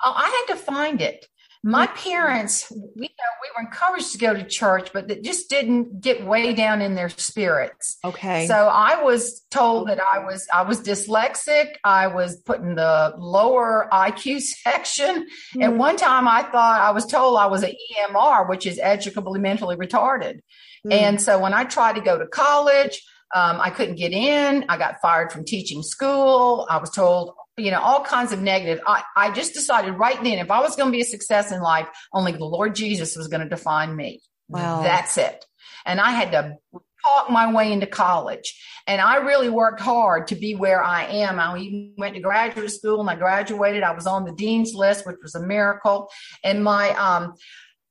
Oh, 0.04 0.14
I 0.16 0.46
had 0.48 0.56
to 0.56 0.62
find 0.62 1.02
it. 1.02 1.26
my 1.66 1.88
parents, 1.88 2.70
we 2.72 3.08
know 3.08 3.32
we 3.42 3.50
were 3.56 3.66
encouraged 3.66 4.12
to 4.12 4.18
go 4.18 4.34
to 4.34 4.44
church, 4.44 4.92
but 4.92 5.10
it 5.10 5.24
just 5.24 5.50
didn't 5.50 6.02
get 6.02 6.26
way 6.26 6.54
down 6.54 6.82
in 6.82 6.96
their 6.96 7.08
spirits. 7.08 7.98
Okay. 8.04 8.48
So 8.48 8.54
I 8.54 9.02
was 9.02 9.42
told 9.50 9.88
that 9.88 10.00
I 10.02 10.20
was 10.20 10.46
I 10.54 10.64
was 10.64 10.82
dyslexic. 10.82 11.76
I 11.86 12.08
was 12.08 12.36
put 12.42 12.60
in 12.60 12.76
the 12.76 13.14
lower 13.18 13.88
IQ 13.94 14.42
section. 14.66 15.26
Mm. 15.56 15.64
At 15.64 15.74
one 15.76 15.96
time, 15.96 16.28
I 16.28 16.44
thought 16.44 16.82
I 16.82 16.92
was 16.92 17.06
told 17.06 17.38
I 17.38 17.46
was 17.46 17.64
an 17.64 17.72
EMR, 17.98 18.50
which 18.50 18.68
is 18.68 18.78
educably 18.78 19.40
mentally 19.40 19.78
retarded. 19.78 20.42
Mm. 20.86 20.94
And 20.94 21.22
so 21.22 21.40
when 21.40 21.54
I 21.54 21.64
tried 21.64 21.96
to 21.96 22.02
go 22.02 22.18
to 22.18 22.28
college, 22.28 23.02
um, 23.34 23.60
I 23.62 23.70
couldn't 23.70 23.96
get 23.96 24.12
in. 24.12 24.66
I 24.68 24.78
got 24.78 25.02
fired 25.02 25.32
from 25.32 25.46
teaching 25.46 25.82
school. 25.82 26.68
I 26.70 26.78
was 26.78 26.90
told 26.90 27.36
you 27.58 27.72
know, 27.72 27.80
all 27.80 28.04
kinds 28.04 28.32
of 28.32 28.42
negative. 28.42 28.84
I, 28.88 29.04
I 29.16 29.32
just 29.32 29.54
decided 29.54 29.94
right 29.94 30.22
then, 30.24 30.40
if 30.40 30.50
I 30.50 30.62
was 30.62 30.76
going 30.76 30.92
to 30.92 30.96
be 30.96 31.02
a 31.02 31.06
success 31.06 31.52
in 31.52 31.62
life, 31.62 31.88
only 32.12 32.32
the 32.32 32.46
Lord 32.46 32.76
Jesus 32.76 33.16
was 33.16 33.28
going 33.28 33.42
to 33.42 33.50
define 33.50 33.96
me. 33.96 34.22
Wow. 34.50 34.82
That's 34.82 35.18
it. 35.18 35.46
And 35.86 36.00
I 36.00 36.12
had 36.12 36.32
to 36.32 36.58
talk 37.06 37.30
my 37.30 37.54
way 37.54 37.72
into 37.72 37.88
college. 37.88 38.60
And 38.88 39.00
I 39.00 39.18
really 39.18 39.50
worked 39.50 39.82
hard 39.82 40.28
to 40.28 40.36
be 40.36 40.56
where 40.56 40.84
I 40.84 41.06
am. 41.06 41.40
I 41.40 41.58
even 41.58 41.94
went 41.98 42.16
to 42.16 42.22
graduate 42.22 42.72
school 42.72 43.02
and 43.02 43.10
I 43.10 43.16
graduated. 43.16 43.84
I 43.84 43.94
was 43.94 44.08
on 44.08 44.26
the 44.26 44.34
dean's 44.34 44.74
list, 44.74 45.06
which 45.06 45.18
was 45.22 45.36
a 45.36 45.46
miracle. 45.46 46.10
And 46.44 46.64
my, 46.64 46.90
um, 46.92 47.36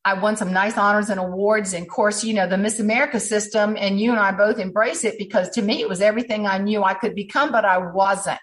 I 0.04 0.14
won 0.14 0.36
some 0.36 0.52
nice 0.52 0.76
honors 0.76 1.10
and 1.10 1.20
awards. 1.20 1.72
And 1.72 1.86
of 1.86 1.88
course, 1.88 2.24
you 2.24 2.34
know, 2.34 2.48
the 2.48 2.58
Miss 2.58 2.80
America 2.80 3.20
system 3.20 3.76
and 3.78 4.00
you 4.00 4.10
and 4.10 4.18
I 4.18 4.32
both 4.32 4.58
embrace 4.58 5.04
it 5.04 5.18
because 5.18 5.50
to 5.50 5.62
me, 5.62 5.80
it 5.80 5.88
was 5.88 6.00
everything 6.00 6.46
I 6.46 6.58
knew 6.58 6.82
I 6.82 6.94
could 6.94 7.14
become, 7.14 7.52
but 7.52 7.64
I 7.64 7.78
wasn't. 7.78 8.40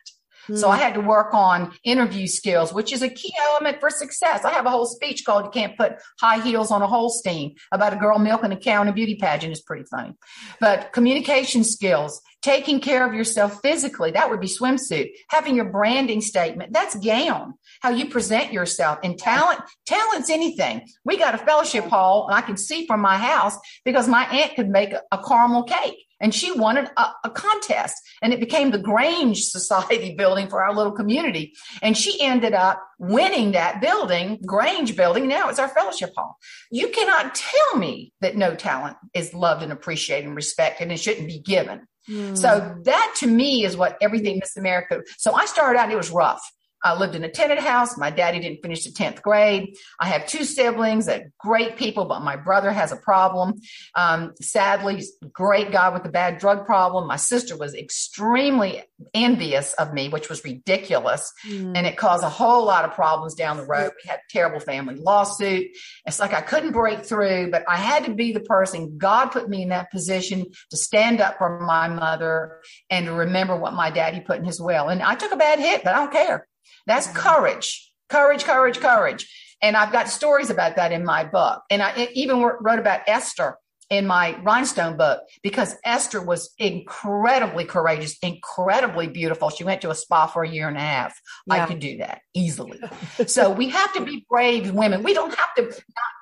So 0.57 0.69
I 0.69 0.77
had 0.77 0.93
to 0.95 1.01
work 1.01 1.33
on 1.33 1.73
interview 1.83 2.27
skills, 2.27 2.73
which 2.73 2.91
is 2.93 3.01
a 3.01 3.09
key 3.09 3.33
element 3.49 3.79
for 3.79 3.89
success. 3.89 4.45
I 4.45 4.51
have 4.51 4.65
a 4.65 4.69
whole 4.69 4.85
speech 4.85 5.25
called 5.25 5.45
You 5.45 5.51
Can't 5.51 5.77
Put 5.77 5.93
High 6.19 6.41
Heels 6.41 6.71
on 6.71 6.81
a 6.81 6.87
Holstein 6.87 7.55
about 7.71 7.93
a 7.93 7.97
girl 7.97 8.19
milking 8.19 8.51
a 8.51 8.57
cow 8.57 8.81
in 8.81 8.87
a 8.87 8.93
beauty 8.93 9.15
pageant 9.15 9.51
is 9.51 9.61
pretty 9.61 9.85
funny. 9.89 10.13
But 10.59 10.91
communication 10.93 11.63
skills, 11.63 12.21
taking 12.41 12.79
care 12.79 13.05
of 13.05 13.13
yourself 13.13 13.61
physically, 13.61 14.11
that 14.11 14.29
would 14.29 14.39
be 14.39 14.47
swimsuit, 14.47 15.09
having 15.29 15.55
your 15.55 15.65
branding 15.65 16.21
statement, 16.21 16.73
that's 16.73 16.95
gown, 16.95 17.53
how 17.81 17.89
you 17.89 18.09
present 18.09 18.53
yourself 18.53 18.99
and 19.03 19.17
talent, 19.17 19.59
talent's 19.85 20.29
anything. 20.29 20.87
We 21.03 21.17
got 21.17 21.35
a 21.35 21.39
fellowship 21.39 21.85
hall 21.85 22.27
and 22.27 22.35
I 22.35 22.41
can 22.41 22.57
see 22.57 22.87
from 22.87 23.01
my 23.01 23.17
house 23.17 23.57
because 23.83 24.07
my 24.07 24.25
aunt 24.25 24.55
could 24.55 24.69
make 24.69 24.93
a 24.93 25.17
caramel 25.17 25.63
cake 25.63 26.05
and 26.19 26.33
she 26.33 26.51
won 26.51 26.77
a, 26.77 26.91
a, 27.23 27.29
contest 27.29 27.95
and 28.21 28.33
it 28.33 28.39
became 28.39 28.71
the 28.71 28.77
Grange 28.79 29.43
Society 29.43 30.15
building 30.17 30.47
for 30.47 30.63
our 30.63 30.73
little 30.73 30.91
community. 30.91 31.53
And 31.81 31.97
she 31.97 32.21
ended 32.21 32.53
up 32.53 32.81
winning 32.97 33.53
that 33.53 33.81
building, 33.81 34.39
Grange 34.45 34.95
building. 34.95 35.27
Now 35.27 35.49
it's 35.49 35.59
our 35.59 35.69
fellowship 35.69 36.11
hall. 36.15 36.37
You 36.71 36.89
cannot 36.89 37.35
tell 37.35 37.77
me 37.77 38.13
that 38.21 38.35
no 38.35 38.55
talent 38.55 38.97
is 39.13 39.33
loved 39.33 39.63
and 39.63 39.71
appreciated 39.71 40.27
and 40.27 40.35
respected 40.35 40.83
and 40.83 40.91
it 40.91 40.99
shouldn't 40.99 41.27
be 41.27 41.39
given. 41.39 41.87
Mm. 42.09 42.37
So 42.37 42.77
that 42.83 43.15
to 43.19 43.27
me 43.27 43.63
is 43.63 43.77
what 43.77 43.97
everything 44.01 44.39
Miss 44.39 44.57
America. 44.57 45.01
So 45.17 45.33
I 45.33 45.45
started 45.45 45.79
out, 45.79 45.91
it 45.91 45.95
was 45.95 46.11
rough. 46.11 46.41
I 46.83 46.97
lived 46.97 47.15
in 47.15 47.23
a 47.23 47.29
tenant 47.29 47.59
house. 47.59 47.97
My 47.97 48.09
daddy 48.09 48.39
didn't 48.39 48.61
finish 48.61 48.85
the 48.85 48.91
10th 48.91 49.21
grade. 49.21 49.75
I 49.99 50.07
have 50.07 50.27
two 50.27 50.43
siblings 50.43 51.07
that 51.07 51.37
great 51.37 51.77
people, 51.77 52.05
but 52.05 52.21
my 52.21 52.35
brother 52.35 52.71
has 52.71 52.91
a 52.91 52.95
problem. 52.95 53.61
Um, 53.95 54.33
sadly, 54.41 55.03
great 55.31 55.71
guy 55.71 55.89
with 55.89 56.05
a 56.05 56.09
bad 56.09 56.37
drug 56.39 56.65
problem. 56.65 57.07
My 57.07 57.17
sister 57.17 57.57
was 57.57 57.75
extremely 57.75 58.83
envious 59.13 59.73
of 59.73 59.93
me, 59.93 60.09
which 60.09 60.29
was 60.29 60.43
ridiculous. 60.43 61.31
Mm. 61.47 61.73
And 61.75 61.87
it 61.87 61.97
caused 61.97 62.23
a 62.23 62.29
whole 62.29 62.65
lot 62.65 62.85
of 62.85 62.93
problems 62.93 63.35
down 63.35 63.57
the 63.57 63.65
road. 63.65 63.91
We 64.03 64.09
had 64.09 64.19
terrible 64.29 64.59
family 64.59 64.95
lawsuit. 64.95 65.67
It's 66.05 66.19
like 66.19 66.33
I 66.33 66.41
couldn't 66.41 66.71
break 66.71 67.05
through, 67.05 67.51
but 67.51 67.63
I 67.67 67.77
had 67.77 68.05
to 68.05 68.13
be 68.13 68.31
the 68.31 68.39
person. 68.39 68.97
God 68.97 69.27
put 69.27 69.49
me 69.49 69.63
in 69.63 69.69
that 69.69 69.91
position 69.91 70.45
to 70.69 70.77
stand 70.77 71.21
up 71.21 71.37
for 71.37 71.59
my 71.59 71.87
mother 71.87 72.61
and 72.89 73.05
to 73.05 73.13
remember 73.13 73.55
what 73.55 73.73
my 73.73 73.89
daddy 73.89 74.19
put 74.19 74.37
in 74.37 74.45
his 74.45 74.61
will. 74.61 74.87
And 74.87 75.01
I 75.01 75.15
took 75.15 75.31
a 75.31 75.37
bad 75.37 75.59
hit, 75.59 75.83
but 75.83 75.93
I 75.93 75.99
don't 75.99 76.11
care. 76.11 76.47
That's 76.85 77.07
courage, 77.07 77.91
courage, 78.09 78.43
courage, 78.43 78.79
courage. 78.79 79.55
And 79.61 79.75
I've 79.75 79.91
got 79.91 80.07
stories 80.07 80.49
about 80.49 80.77
that 80.77 80.91
in 80.91 81.03
my 81.03 81.23
book. 81.23 81.61
And 81.69 81.81
I 81.81 82.09
even 82.13 82.41
wrote 82.41 82.79
about 82.79 83.01
Esther 83.07 83.57
in 83.89 84.05
my 84.05 84.37
rhinestone 84.43 84.95
book 84.97 85.21
because 85.41 85.75
Esther 85.83 86.21
was 86.21 86.53
incredibly 86.59 87.65
courageous, 87.65 88.17
incredibly 88.21 89.07
beautiful. 89.07 89.49
She 89.49 89.63
went 89.63 89.81
to 89.81 89.89
a 89.89 89.95
spa 89.95 90.27
for 90.27 90.43
a 90.43 90.49
year 90.49 90.67
and 90.67 90.77
a 90.77 90.81
half. 90.81 91.19
Yeah. 91.47 91.63
I 91.63 91.65
could 91.65 91.79
do 91.79 91.97
that 91.97 92.21
easily. 92.33 92.79
so 93.27 93.49
we 93.49 93.69
have 93.69 93.91
to 93.93 94.05
be 94.05 94.25
brave 94.29 94.71
women. 94.71 95.03
We 95.03 95.13
don't 95.13 95.33
have 95.33 95.53
to 95.55 95.63
not 95.63 95.75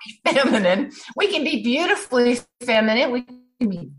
be 0.05 0.33
feminine. 0.33 0.91
We 1.15 1.27
can 1.27 1.43
be 1.43 1.61
beautifully 1.61 2.39
feminine. 2.61 3.11
We 3.11 3.23
can 3.23 3.69
be 3.69 3.89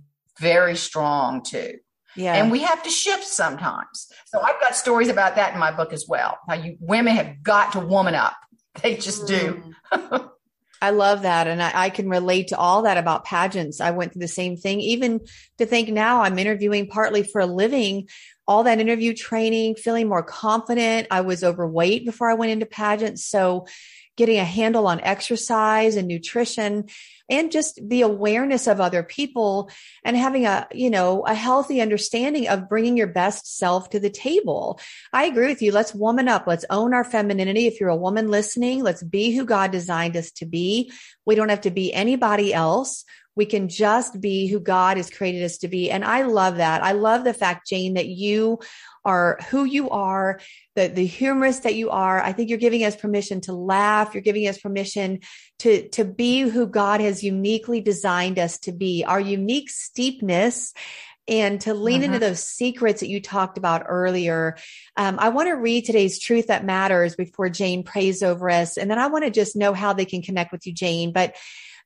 very 0.40 0.76
strong 0.76 1.42
too. 1.42 1.74
Yeah. 2.18 2.34
And 2.34 2.50
we 2.50 2.60
have 2.60 2.82
to 2.82 2.90
shift 2.90 3.24
sometimes. 3.24 4.08
So 4.26 4.40
I've 4.40 4.60
got 4.60 4.74
stories 4.74 5.08
about 5.08 5.36
that 5.36 5.54
in 5.54 5.60
my 5.60 5.70
book 5.70 5.92
as 5.92 6.06
well. 6.08 6.36
How 6.48 6.56
you 6.56 6.76
women 6.80 7.14
have 7.14 7.42
got 7.42 7.72
to 7.72 7.80
woman 7.80 8.14
up. 8.14 8.34
They 8.82 8.94
just 8.94 9.26
do. 9.26 9.60
Mm. 9.92 10.30
I 10.82 10.90
love 10.90 11.22
that. 11.22 11.48
And 11.48 11.60
I, 11.60 11.72
I, 11.74 11.90
can 11.90 12.08
relate 12.08 12.48
to 12.48 12.56
all 12.56 12.82
that 12.82 12.96
about 12.96 13.24
pageants. 13.24 13.80
I 13.80 13.90
went 13.90 14.12
through 14.12 14.20
the 14.20 14.28
same 14.28 14.56
thing. 14.56 14.80
Even 14.80 15.20
to 15.56 15.66
think 15.66 15.88
now 15.88 16.22
I'm 16.22 16.38
interviewing 16.38 16.86
partly 16.86 17.24
for 17.24 17.40
a 17.40 17.46
living, 17.46 18.08
all 18.46 18.62
that 18.62 18.78
interview 18.78 19.14
training, 19.14 19.74
feeling 19.74 20.08
more 20.08 20.22
confident. 20.22 21.08
I 21.10 21.22
was 21.22 21.42
overweight 21.42 22.06
before 22.06 22.30
I 22.30 22.34
went 22.34 22.52
into 22.52 22.66
pageants. 22.66 23.24
So 23.24 23.66
getting 24.18 24.38
a 24.38 24.44
handle 24.44 24.86
on 24.88 25.00
exercise 25.00 25.96
and 25.96 26.08
nutrition 26.08 26.84
and 27.30 27.52
just 27.52 27.78
the 27.86 28.02
awareness 28.02 28.66
of 28.66 28.80
other 28.80 29.02
people 29.02 29.70
and 30.04 30.16
having 30.16 30.44
a, 30.44 30.66
you 30.72 30.90
know, 30.90 31.22
a 31.22 31.34
healthy 31.34 31.80
understanding 31.80 32.48
of 32.48 32.68
bringing 32.68 32.96
your 32.96 33.06
best 33.06 33.56
self 33.58 33.90
to 33.90 34.00
the 34.00 34.10
table. 34.10 34.80
I 35.12 35.26
agree 35.26 35.46
with 35.46 35.62
you. 35.62 35.70
Let's 35.70 35.94
woman 35.94 36.26
up. 36.26 36.46
Let's 36.46 36.64
own 36.68 36.94
our 36.94 37.04
femininity. 37.04 37.66
If 37.66 37.80
you're 37.80 37.90
a 37.90 37.96
woman 37.96 38.30
listening, 38.30 38.82
let's 38.82 39.02
be 39.02 39.30
who 39.30 39.44
God 39.44 39.70
designed 39.70 40.16
us 40.16 40.32
to 40.32 40.46
be. 40.46 40.90
We 41.24 41.34
don't 41.34 41.50
have 41.50 41.60
to 41.62 41.70
be 41.70 41.92
anybody 41.92 42.52
else. 42.52 43.04
We 43.38 43.46
can 43.46 43.68
just 43.68 44.20
be 44.20 44.48
who 44.48 44.60
God 44.60 44.96
has 44.96 45.08
created 45.08 45.44
us 45.44 45.58
to 45.58 45.68
be. 45.68 45.90
And 45.90 46.04
I 46.04 46.22
love 46.22 46.56
that. 46.56 46.82
I 46.82 46.92
love 46.92 47.22
the 47.22 47.32
fact, 47.32 47.68
Jane, 47.68 47.94
that 47.94 48.08
you 48.08 48.58
are 49.04 49.38
who 49.48 49.64
you 49.64 49.88
are, 49.90 50.40
the, 50.74 50.88
the 50.88 51.06
humorist 51.06 51.62
that 51.62 51.76
you 51.76 51.88
are. 51.90 52.20
I 52.20 52.32
think 52.32 52.50
you're 52.50 52.58
giving 52.58 52.84
us 52.84 52.96
permission 52.96 53.40
to 53.42 53.52
laugh. 53.52 54.12
You're 54.12 54.22
giving 54.22 54.48
us 54.48 54.58
permission 54.58 55.20
to, 55.60 55.88
to 55.90 56.04
be 56.04 56.40
who 56.40 56.66
God 56.66 57.00
has 57.00 57.22
uniquely 57.22 57.80
designed 57.80 58.38
us 58.38 58.58
to 58.60 58.72
be, 58.72 59.04
our 59.04 59.20
unique 59.20 59.70
steepness 59.70 60.74
and 61.28 61.60
to 61.60 61.74
lean 61.74 62.02
into 62.02 62.16
mm-hmm. 62.16 62.26
those 62.26 62.42
secrets 62.42 63.00
that 63.00 63.08
you 63.08 63.20
talked 63.20 63.58
about 63.58 63.84
earlier. 63.86 64.56
Um, 64.96 65.16
I 65.18 65.28
want 65.28 65.48
to 65.48 65.52
read 65.52 65.84
today's 65.84 66.18
truth 66.18 66.48
that 66.48 66.64
matters 66.64 67.14
before 67.14 67.50
Jane 67.50 67.84
prays 67.84 68.22
over 68.22 68.50
us. 68.50 68.78
And 68.78 68.90
then 68.90 68.98
I 68.98 69.06
want 69.08 69.24
to 69.24 69.30
just 69.30 69.54
know 69.54 69.74
how 69.74 69.92
they 69.92 70.06
can 70.06 70.22
connect 70.22 70.50
with 70.50 70.66
you, 70.66 70.72
Jane. 70.72 71.12
But 71.12 71.36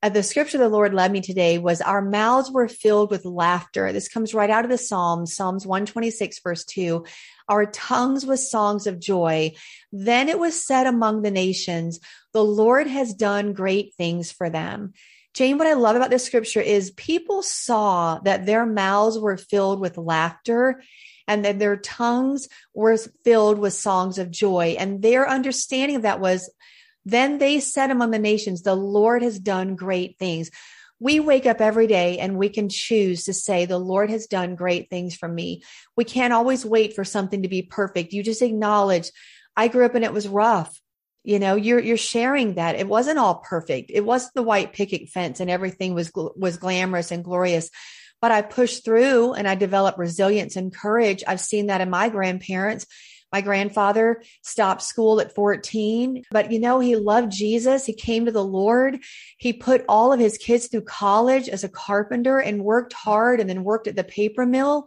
Uh, 0.02 0.08
the 0.08 0.22
scripture 0.22 0.58
the 0.58 0.68
Lord 0.68 0.92
led 0.94 1.12
me 1.12 1.20
today 1.20 1.58
was 1.58 1.80
our 1.80 2.02
mouths 2.02 2.50
were 2.50 2.66
filled 2.66 3.12
with 3.12 3.24
laughter. 3.24 3.92
This 3.92 4.08
comes 4.08 4.34
right 4.34 4.50
out 4.50 4.64
of 4.64 4.70
the 4.70 4.76
Psalms, 4.76 5.36
Psalms 5.36 5.64
126, 5.64 6.40
verse 6.40 6.64
2. 6.64 7.04
Our 7.48 7.66
tongues 7.66 8.26
with 8.26 8.40
songs 8.40 8.88
of 8.88 8.98
joy. 8.98 9.52
Then 9.92 10.28
it 10.28 10.40
was 10.40 10.66
said 10.66 10.88
among 10.88 11.22
the 11.22 11.30
nations, 11.30 12.00
the 12.32 12.44
Lord 12.44 12.88
has 12.88 13.14
done 13.14 13.52
great 13.52 13.94
things 13.94 14.32
for 14.32 14.50
them. 14.50 14.92
Jane, 15.34 15.56
what 15.56 15.68
I 15.68 15.74
love 15.74 15.94
about 15.94 16.10
this 16.10 16.24
scripture 16.24 16.60
is 16.60 16.90
people 16.90 17.42
saw 17.42 18.18
that 18.24 18.44
their 18.44 18.66
mouths 18.66 19.18
were 19.18 19.36
filled 19.36 19.78
with 19.78 19.96
laughter 19.96 20.82
and 21.28 21.44
that 21.44 21.60
their 21.60 21.76
tongues 21.76 22.48
were 22.74 22.96
filled 23.24 23.58
with 23.58 23.72
songs 23.72 24.18
of 24.18 24.32
joy. 24.32 24.74
And 24.78 25.00
their 25.00 25.28
understanding 25.28 25.96
of 25.96 26.02
that 26.02 26.20
was 26.20 26.50
then 27.04 27.38
they 27.38 27.60
said 27.60 27.90
among 27.90 28.10
the 28.10 28.18
nations, 28.18 28.62
the 28.62 28.74
Lord 28.74 29.22
has 29.22 29.38
done 29.38 29.76
great 29.76 30.18
things. 30.18 30.50
We 31.00 31.18
wake 31.18 31.46
up 31.46 31.60
every 31.60 31.88
day 31.88 32.18
and 32.18 32.38
we 32.38 32.48
can 32.48 32.68
choose 32.68 33.24
to 33.24 33.34
say, 33.34 33.64
the 33.64 33.78
Lord 33.78 34.08
has 34.10 34.28
done 34.28 34.54
great 34.54 34.88
things 34.88 35.16
for 35.16 35.28
me. 35.28 35.62
We 35.96 36.04
can't 36.04 36.32
always 36.32 36.64
wait 36.64 36.94
for 36.94 37.04
something 37.04 37.42
to 37.42 37.48
be 37.48 37.62
perfect. 37.62 38.12
You 38.12 38.22
just 38.22 38.42
acknowledge, 38.42 39.10
I 39.56 39.68
grew 39.68 39.84
up 39.84 39.96
and 39.96 40.04
it 40.04 40.12
was 40.12 40.28
rough. 40.28 40.80
You 41.24 41.38
know, 41.38 41.56
you're, 41.56 41.80
you're 41.80 41.96
sharing 41.96 42.54
that 42.54 42.76
it 42.76 42.86
wasn't 42.86 43.18
all 43.18 43.36
perfect. 43.36 43.90
It 43.92 44.04
wasn't 44.04 44.34
the 44.34 44.42
white 44.42 44.72
picket 44.72 45.08
fence 45.08 45.40
and 45.40 45.50
everything 45.50 45.94
was, 45.94 46.12
was 46.14 46.56
glamorous 46.56 47.10
and 47.10 47.24
glorious, 47.24 47.70
but 48.20 48.30
I 48.30 48.42
pushed 48.42 48.84
through 48.84 49.32
and 49.32 49.48
I 49.48 49.56
developed 49.56 49.98
resilience 49.98 50.54
and 50.54 50.74
courage. 50.74 51.24
I've 51.26 51.40
seen 51.40 51.66
that 51.66 51.80
in 51.80 51.90
my 51.90 52.08
grandparents 52.08 52.86
my 53.32 53.40
grandfather 53.40 54.22
stopped 54.42 54.82
school 54.82 55.20
at 55.20 55.34
14, 55.34 56.24
but 56.30 56.52
you 56.52 56.60
know, 56.60 56.80
he 56.80 56.96
loved 56.96 57.32
Jesus. 57.32 57.86
He 57.86 57.94
came 57.94 58.26
to 58.26 58.32
the 58.32 58.44
Lord. 58.44 58.98
He 59.38 59.52
put 59.52 59.84
all 59.88 60.12
of 60.12 60.20
his 60.20 60.36
kids 60.38 60.66
through 60.66 60.82
college 60.82 61.48
as 61.48 61.64
a 61.64 61.68
carpenter 61.68 62.38
and 62.38 62.64
worked 62.64 62.92
hard 62.92 63.40
and 63.40 63.48
then 63.48 63.64
worked 63.64 63.86
at 63.86 63.96
the 63.96 64.04
paper 64.04 64.44
mill. 64.44 64.86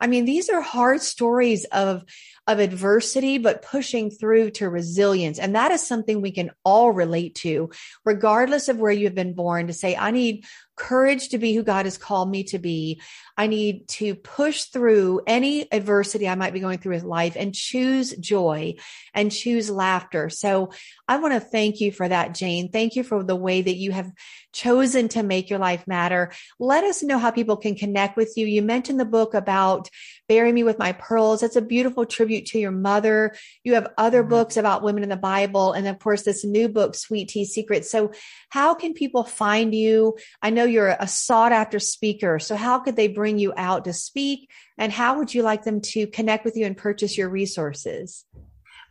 I 0.00 0.08
mean, 0.08 0.24
these 0.24 0.50
are 0.50 0.60
hard 0.60 1.00
stories 1.00 1.64
of, 1.66 2.02
of 2.48 2.58
adversity, 2.58 3.38
but 3.38 3.62
pushing 3.62 4.10
through 4.10 4.50
to 4.52 4.68
resilience. 4.68 5.38
And 5.38 5.54
that 5.54 5.70
is 5.70 5.86
something 5.86 6.20
we 6.20 6.32
can 6.32 6.50
all 6.64 6.90
relate 6.90 7.36
to, 7.36 7.70
regardless 8.04 8.68
of 8.68 8.78
where 8.78 8.90
you 8.90 9.04
have 9.04 9.14
been 9.14 9.34
born 9.34 9.68
to 9.68 9.72
say, 9.72 9.94
I 9.94 10.10
need 10.10 10.44
courage 10.82 11.28
to 11.28 11.38
be 11.38 11.54
who 11.54 11.62
God 11.62 11.86
has 11.86 11.96
called 11.96 12.28
me 12.28 12.42
to 12.44 12.58
be. 12.58 13.00
I 13.36 13.46
need 13.46 13.88
to 13.88 14.16
push 14.16 14.64
through 14.64 15.22
any 15.26 15.70
adversity 15.72 16.28
I 16.28 16.34
might 16.34 16.52
be 16.52 16.60
going 16.60 16.78
through 16.78 16.96
with 16.96 17.04
life 17.04 17.36
and 17.38 17.54
choose 17.54 18.14
joy 18.16 18.74
and 19.14 19.30
choose 19.30 19.70
laughter. 19.70 20.28
So 20.28 20.72
I 21.06 21.18
want 21.18 21.34
to 21.34 21.40
thank 21.40 21.80
you 21.80 21.92
for 21.92 22.08
that, 22.08 22.34
Jane. 22.34 22.70
Thank 22.70 22.96
you 22.96 23.04
for 23.04 23.22
the 23.22 23.36
way 23.36 23.62
that 23.62 23.76
you 23.76 23.92
have 23.92 24.10
chosen 24.52 25.08
to 25.08 25.22
make 25.22 25.48
your 25.48 25.58
life 25.58 25.86
matter. 25.86 26.32
Let 26.58 26.84
us 26.84 27.02
know 27.02 27.18
how 27.18 27.30
people 27.30 27.56
can 27.56 27.74
connect 27.74 28.16
with 28.16 28.36
you. 28.36 28.46
You 28.46 28.60
mentioned 28.60 29.00
the 29.00 29.04
book 29.04 29.34
about 29.34 29.88
Bury 30.28 30.52
Me 30.52 30.62
with 30.62 30.78
My 30.78 30.92
Pearls. 30.92 31.40
That's 31.40 31.56
a 31.56 31.62
beautiful 31.62 32.04
tribute 32.04 32.46
to 32.46 32.58
your 32.58 32.70
mother. 32.70 33.34
You 33.64 33.74
have 33.74 33.92
other 33.96 34.20
mm-hmm. 34.20 34.30
books 34.30 34.56
about 34.56 34.82
women 34.82 35.02
in 35.02 35.08
the 35.08 35.16
Bible. 35.16 35.72
And 35.72 35.86
of 35.86 35.98
course, 35.98 36.22
this 36.22 36.44
new 36.44 36.68
book, 36.68 36.94
Sweet 36.94 37.28
Tea 37.28 37.44
Secrets. 37.44 37.90
So 37.90 38.12
how 38.50 38.74
can 38.74 38.92
people 38.92 39.24
find 39.24 39.74
you? 39.74 40.16
I 40.42 40.50
know 40.50 40.64
you're 40.72 40.96
a 40.98 41.06
sought 41.06 41.52
after 41.52 41.78
speaker. 41.78 42.38
So 42.38 42.56
how 42.56 42.80
could 42.80 42.96
they 42.96 43.08
bring 43.08 43.38
you 43.38 43.52
out 43.56 43.84
to 43.84 43.92
speak? 43.92 44.50
And 44.78 44.90
how 44.90 45.18
would 45.18 45.32
you 45.32 45.42
like 45.42 45.64
them 45.64 45.80
to 45.92 46.06
connect 46.06 46.44
with 46.44 46.56
you 46.56 46.66
and 46.66 46.76
purchase 46.76 47.16
your 47.16 47.28
resources? 47.28 48.24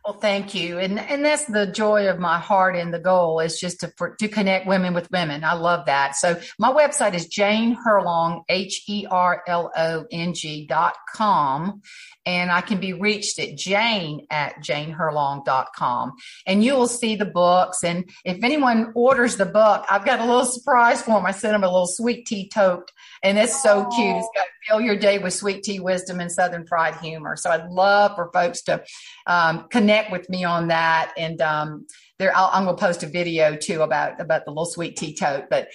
Well, 0.04 0.18
thank 0.18 0.52
you, 0.52 0.80
and 0.80 0.98
and 0.98 1.24
that's 1.24 1.44
the 1.44 1.64
joy 1.64 2.08
of 2.08 2.18
my 2.18 2.36
heart 2.40 2.74
and 2.74 2.92
the 2.92 2.98
goal 2.98 3.38
is 3.38 3.60
just 3.60 3.78
to 3.80 3.92
for, 3.96 4.16
to 4.16 4.26
connect 4.26 4.66
women 4.66 4.94
with 4.94 5.08
women. 5.12 5.44
I 5.44 5.52
love 5.52 5.86
that. 5.86 6.16
So 6.16 6.40
my 6.58 6.72
website 6.72 7.14
is 7.14 7.28
Jane 7.28 7.76
Herlong 7.76 8.42
H 8.48 8.82
E 8.88 9.06
R 9.08 9.44
L 9.46 9.70
O 9.76 10.04
N 10.10 10.34
G 10.34 10.66
dot 10.66 10.96
com, 11.14 11.82
and 12.26 12.50
I 12.50 12.62
can 12.62 12.80
be 12.80 12.94
reached 12.94 13.38
at 13.38 13.56
Jane 13.56 14.26
at 14.28 14.56
JaneHerlong 14.56 15.44
dot 15.44 15.68
com, 15.76 16.14
and 16.48 16.64
you 16.64 16.74
will 16.74 16.88
see 16.88 17.14
the 17.14 17.24
books. 17.24 17.84
And 17.84 18.10
if 18.24 18.42
anyone 18.42 18.90
orders 18.96 19.36
the 19.36 19.46
book, 19.46 19.86
I've 19.88 20.04
got 20.04 20.18
a 20.18 20.24
little 20.24 20.46
surprise 20.46 21.00
for 21.00 21.12
them. 21.12 21.26
I 21.26 21.30
sent 21.30 21.52
them 21.52 21.62
a 21.62 21.68
little 21.68 21.86
sweet 21.86 22.26
tea 22.26 22.48
tote, 22.48 22.90
and 23.22 23.38
it's 23.38 23.62
so 23.62 23.88
cute. 23.94 24.16
It's 24.16 24.28
got 24.34 24.46
fill 24.68 24.80
your 24.80 24.96
day 24.96 25.18
with 25.18 25.34
sweet 25.34 25.62
tea 25.64 25.80
wisdom 25.80 26.20
and 26.20 26.30
Southern 26.30 26.64
fried 26.66 26.94
humor. 26.96 27.34
So 27.36 27.50
I'd 27.50 27.68
love 27.68 28.14
for 28.14 28.30
folks 28.32 28.62
to 28.62 28.82
um, 29.26 29.66
connect 29.68 29.91
with 30.10 30.28
me 30.28 30.44
on 30.44 30.68
that. 30.68 31.12
And 31.16 31.40
um, 31.40 31.86
there, 32.18 32.36
i 32.36 32.56
am 32.56 32.64
going 32.64 32.76
to 32.76 32.80
post 32.80 33.02
a 33.02 33.06
video 33.06 33.56
too 33.56 33.82
about 33.82 34.20
about 34.20 34.44
the 34.44 34.50
little 34.50 34.66
sweet 34.66 34.96
tea 34.96 35.14
tote. 35.14 35.44
But 35.50 35.68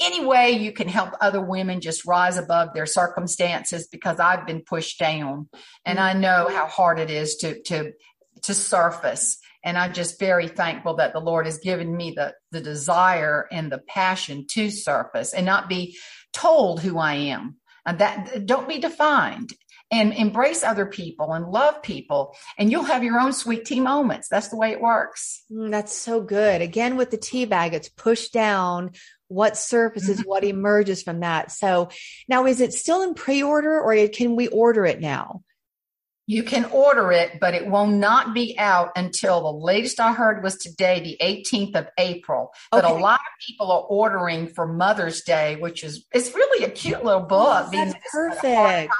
anyway, 0.00 0.52
you 0.52 0.72
can 0.72 0.88
help 0.88 1.10
other 1.20 1.40
women 1.40 1.80
just 1.80 2.06
rise 2.06 2.36
above 2.36 2.74
their 2.74 2.86
circumstances 2.86 3.88
because 3.88 4.18
I've 4.18 4.46
been 4.46 4.62
pushed 4.62 4.98
down, 4.98 5.48
and 5.84 5.98
I 5.98 6.12
know 6.14 6.48
how 6.50 6.66
hard 6.66 6.98
it 6.98 7.10
is 7.10 7.36
to 7.36 7.62
to 7.64 7.92
to 8.42 8.54
surface. 8.54 9.38
And 9.64 9.78
I'm 9.78 9.92
just 9.92 10.18
very 10.18 10.48
thankful 10.48 10.94
that 10.96 11.12
the 11.12 11.20
Lord 11.20 11.46
has 11.46 11.58
given 11.58 11.96
me 11.96 12.14
the 12.16 12.34
the 12.50 12.60
desire 12.60 13.46
and 13.52 13.70
the 13.70 13.78
passion 13.78 14.46
to 14.50 14.70
surface 14.70 15.34
and 15.34 15.46
not 15.46 15.68
be 15.68 15.96
told 16.32 16.80
who 16.80 16.98
I 16.98 17.14
am 17.14 17.56
and 17.84 17.98
that 17.98 18.46
don't 18.46 18.68
be 18.68 18.78
defined 18.78 19.52
and 19.92 20.14
embrace 20.14 20.64
other 20.64 20.86
people 20.86 21.34
and 21.34 21.46
love 21.46 21.82
people 21.82 22.34
and 22.58 22.72
you'll 22.72 22.82
have 22.82 23.04
your 23.04 23.20
own 23.20 23.32
sweet 23.32 23.64
tea 23.64 23.78
moments 23.78 24.26
that's 24.28 24.48
the 24.48 24.56
way 24.56 24.72
it 24.72 24.80
works 24.80 25.44
mm, 25.52 25.70
that's 25.70 25.94
so 25.94 26.20
good 26.20 26.62
again 26.62 26.96
with 26.96 27.10
the 27.10 27.16
tea 27.16 27.44
bag 27.44 27.74
it's 27.74 27.90
pushed 27.90 28.32
down 28.32 28.90
what 29.28 29.56
surfaces 29.56 30.18
mm-hmm. 30.20 30.28
what 30.28 30.42
emerges 30.42 31.02
from 31.02 31.20
that 31.20 31.52
so 31.52 31.90
now 32.26 32.46
is 32.46 32.60
it 32.60 32.72
still 32.72 33.02
in 33.02 33.14
pre-order 33.14 33.80
or 33.80 34.08
can 34.08 34.34
we 34.34 34.48
order 34.48 34.84
it 34.84 35.00
now 35.00 35.42
you 36.28 36.44
can 36.44 36.66
order 36.66 37.10
it, 37.10 37.40
but 37.40 37.52
it 37.52 37.66
will 37.66 37.88
not 37.88 38.32
be 38.32 38.56
out 38.56 38.92
until 38.94 39.42
the 39.42 39.52
latest 39.52 39.98
I 39.98 40.12
heard 40.12 40.42
was 40.42 40.56
today, 40.56 41.00
the 41.00 41.16
18th 41.20 41.74
of 41.74 41.88
April. 41.98 42.52
But 42.70 42.84
a 42.84 42.92
lot 42.92 43.18
of 43.18 43.46
people 43.46 43.72
are 43.72 43.82
ordering 43.82 44.46
for 44.46 44.66
Mother's 44.66 45.22
Day, 45.22 45.56
which 45.56 45.82
is 45.82 46.06
it's 46.12 46.32
really 46.32 46.64
a 46.64 46.70
cute 46.70 47.04
little 47.04 47.22
book. 47.22 47.66
Oh, 47.66 47.70
that's 47.72 47.94
perfect 48.12 48.94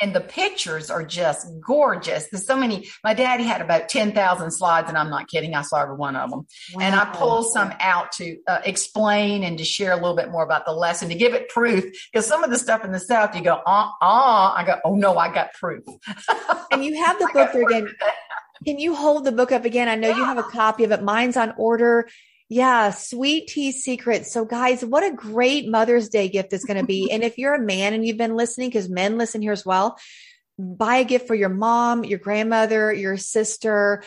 and 0.00 0.14
the 0.14 0.20
pictures 0.20 0.90
are 0.90 1.04
just 1.04 1.48
gorgeous. 1.60 2.28
There's 2.28 2.46
so 2.46 2.56
many. 2.56 2.88
My 3.02 3.14
daddy 3.14 3.44
had 3.44 3.60
about 3.60 3.88
10,000 3.88 4.50
slides, 4.50 4.88
and 4.88 4.98
I'm 4.98 5.08
not 5.08 5.28
kidding. 5.28 5.54
I 5.54 5.62
saw 5.62 5.82
every 5.82 5.96
one 5.96 6.16
of 6.16 6.30
them. 6.30 6.46
Wow. 6.74 6.80
And 6.82 6.94
I 6.94 7.06
pulled 7.06 7.50
some 7.52 7.72
out 7.80 8.12
to 8.12 8.36
uh, 8.46 8.60
explain 8.64 9.42
and 9.42 9.56
to 9.58 9.64
share 9.64 9.92
a 9.92 9.96
little 9.96 10.16
bit 10.16 10.30
more 10.30 10.44
about 10.44 10.66
the 10.66 10.72
lesson, 10.72 11.08
to 11.08 11.14
give 11.14 11.34
it 11.34 11.48
proof. 11.48 11.84
Because 12.12 12.26
some 12.26 12.44
of 12.44 12.50
the 12.50 12.58
stuff 12.58 12.84
in 12.84 12.92
the 12.92 13.00
South, 13.00 13.34
you 13.34 13.42
go, 13.42 13.60
uh, 13.66 13.90
uh, 14.02 14.52
I 14.54 14.64
go, 14.66 14.78
oh 14.84 14.94
no, 14.94 15.16
I 15.16 15.32
got 15.32 15.52
proof. 15.54 15.84
and 16.70 16.84
you 16.84 17.02
have 17.02 17.18
the 17.18 17.30
book 17.32 17.52
there 17.52 17.62
again. 17.62 17.88
Can 18.64 18.78
you 18.78 18.94
hold 18.94 19.24
the 19.24 19.32
book 19.32 19.52
up 19.52 19.64
again? 19.64 19.88
I 19.88 19.94
know 19.94 20.08
yeah. 20.08 20.16
you 20.16 20.24
have 20.24 20.38
a 20.38 20.42
copy 20.42 20.84
of 20.84 20.92
it. 20.92 21.02
Mine's 21.02 21.36
on 21.36 21.54
order. 21.56 22.08
Yeah, 22.48 22.90
sweet 22.90 23.48
tea 23.48 23.72
secrets. 23.72 24.32
So, 24.32 24.44
guys, 24.44 24.84
what 24.84 25.02
a 25.02 25.14
great 25.14 25.68
Mother's 25.68 26.08
Day 26.08 26.28
gift 26.28 26.52
it's 26.52 26.64
going 26.64 26.78
to 26.78 26.86
be. 26.86 27.10
and 27.10 27.24
if 27.24 27.38
you're 27.38 27.54
a 27.54 27.60
man 27.60 27.92
and 27.92 28.06
you've 28.06 28.16
been 28.16 28.36
listening, 28.36 28.68
because 28.68 28.88
men 28.88 29.18
listen 29.18 29.42
here 29.42 29.52
as 29.52 29.66
well, 29.66 29.98
buy 30.58 30.96
a 30.96 31.04
gift 31.04 31.26
for 31.26 31.34
your 31.34 31.48
mom, 31.48 32.04
your 32.04 32.18
grandmother, 32.18 32.92
your 32.92 33.16
sister. 33.16 34.02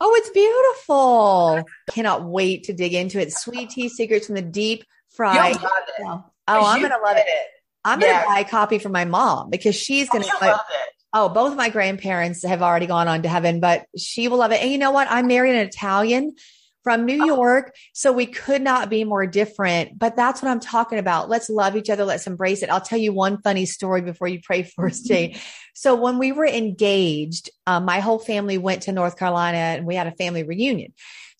Oh, 0.00 0.14
it's 0.16 0.30
beautiful. 0.30 1.64
Cannot 1.90 2.24
wait 2.24 2.64
to 2.64 2.72
dig 2.72 2.94
into 2.94 3.20
it. 3.20 3.32
Sweet 3.32 3.70
tea 3.70 3.88
secrets 3.88 4.26
from 4.26 4.36
the 4.36 4.42
deep 4.42 4.84
fry. 5.10 5.54
Oh, 6.00 6.24
I'm 6.48 6.80
going 6.80 6.92
to 6.92 6.98
love 6.98 7.16
it. 7.16 7.26
it. 7.26 7.46
I'm 7.84 8.00
yeah. 8.00 8.06
going 8.06 8.20
to 8.20 8.26
buy 8.26 8.38
a 8.40 8.44
copy 8.44 8.78
for 8.78 8.88
my 8.88 9.04
mom 9.04 9.50
because 9.50 9.74
she's 9.74 10.08
going 10.08 10.24
to 10.24 10.32
love 10.40 10.60
it. 10.70 10.88
Oh, 11.14 11.28
both 11.28 11.56
my 11.56 11.68
grandparents 11.68 12.42
have 12.42 12.62
already 12.62 12.86
gone 12.86 13.06
on 13.06 13.22
to 13.22 13.28
heaven, 13.28 13.60
but 13.60 13.84
she 13.98 14.28
will 14.28 14.38
love 14.38 14.50
it. 14.50 14.62
And 14.62 14.72
you 14.72 14.78
know 14.78 14.92
what? 14.92 15.08
I 15.10 15.20
married 15.22 15.54
an 15.54 15.66
Italian 15.66 16.34
from 16.82 17.06
New 17.06 17.24
York. 17.24 17.74
So 17.92 18.12
we 18.12 18.26
could 18.26 18.62
not 18.62 18.90
be 18.90 19.04
more 19.04 19.26
different, 19.26 19.98
but 19.98 20.16
that's 20.16 20.42
what 20.42 20.50
I'm 20.50 20.60
talking 20.60 20.98
about. 20.98 21.28
Let's 21.28 21.48
love 21.48 21.76
each 21.76 21.90
other. 21.90 22.04
Let's 22.04 22.26
embrace 22.26 22.62
it. 22.62 22.70
I'll 22.70 22.80
tell 22.80 22.98
you 22.98 23.12
one 23.12 23.40
funny 23.42 23.66
story 23.66 24.02
before 24.02 24.28
you 24.28 24.40
pray 24.42 24.62
first, 24.62 25.06
Jane. 25.06 25.38
so 25.74 25.94
when 25.94 26.18
we 26.18 26.32
were 26.32 26.46
engaged, 26.46 27.50
um, 27.66 27.84
my 27.84 28.00
whole 28.00 28.18
family 28.18 28.58
went 28.58 28.82
to 28.82 28.92
North 28.92 29.16
Carolina 29.18 29.58
and 29.58 29.86
we 29.86 29.94
had 29.94 30.06
a 30.06 30.12
family 30.12 30.42
reunion. 30.42 30.92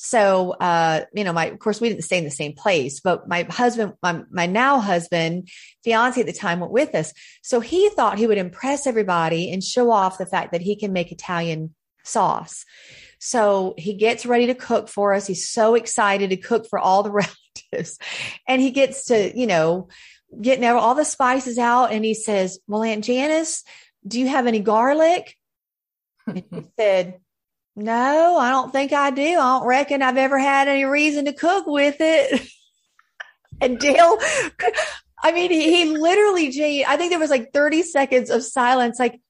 So, 0.05 0.51
uh, 0.51 1.05
you 1.15 1.23
know, 1.23 1.33
my, 1.33 1.47
of 1.47 1.61
course, 1.61 1.81
we 1.81 1.89
didn't 1.89 2.03
stay 2.03 2.19
in 2.19 2.25
the 2.25 2.31
same 2.31 2.55
place, 2.55 2.99
but 2.99 3.29
my 3.29 3.45
husband, 3.45 3.93
my, 4.03 4.23
my 4.33 4.47
now 4.47 4.81
husband, 4.81 5.49
fiance 5.85 6.21
at 6.21 6.27
the 6.27 6.33
time 6.33 6.59
went 6.59 6.73
with 6.73 6.97
us. 6.97 7.13
So 7.43 7.61
he 7.61 7.89
thought 7.89 8.19
he 8.19 8.27
would 8.27 8.37
impress 8.37 8.89
everybody 8.89 9.53
and 9.53 9.63
show 9.63 9.93
off 9.93 10.19
the 10.19 10.27
fact 10.27 10.51
that 10.51 10.61
he 10.61 10.75
can 10.75 10.93
make 10.93 11.13
Italian 11.13 11.77
sauce. 12.03 12.65
So 13.25 13.75
he 13.79 13.95
gets 13.95 14.27
ready 14.27 14.47
to 14.47 14.55
cook 14.57 14.89
for 14.89 15.15
us. 15.15 15.29
He's 15.29 15.49
so 15.49 15.77
excited 15.77 16.31
to 16.31 16.37
cook 16.37 16.67
for 16.69 16.81
all 16.81 17.05
the 17.05 17.13
relatives. 17.73 17.97
And 18.49 18.61
he 18.61 18.73
gets 18.73 19.05
to, 19.07 19.39
you 19.39 19.47
know, 19.47 19.87
getting 20.41 20.65
all 20.65 20.97
the 20.97 21.05
spices 21.05 21.57
out 21.57 21.93
and 21.93 22.05
he 22.05 22.15
says, 22.15 22.59
Well, 22.67 22.83
Aunt 22.83 23.05
Janice, 23.05 23.63
do 24.05 24.19
you 24.19 24.27
have 24.27 24.49
any 24.49 24.59
garlic? 24.59 25.37
And 26.27 26.43
he 26.51 26.67
said, 26.77 27.21
No, 27.77 28.39
I 28.39 28.51
don't 28.51 28.73
think 28.73 28.93
I 28.93 29.13
do. 29.13 29.23
I 29.23 29.59
don't 29.59 29.69
reckon 29.69 30.03
I've 30.03 30.17
ever 30.17 30.41
had 30.41 30.67
any 30.67 30.85
reason 30.85 31.27
to 31.27 31.33
cook 31.33 31.69
with 31.69 31.99
it. 32.01 32.43
and 33.61 33.79
Dale, 33.79 34.19
I 35.23 35.31
mean, 35.31 35.53
he, 35.53 35.71
he 35.71 35.97
literally, 35.97 36.51
Jane, 36.51 36.87
I 36.89 36.97
think 36.97 37.11
there 37.13 37.21
was 37.21 37.31
like 37.31 37.53
30 37.53 37.83
seconds 37.83 38.31
of 38.31 38.43
silence. 38.43 38.99
Like, 38.99 39.21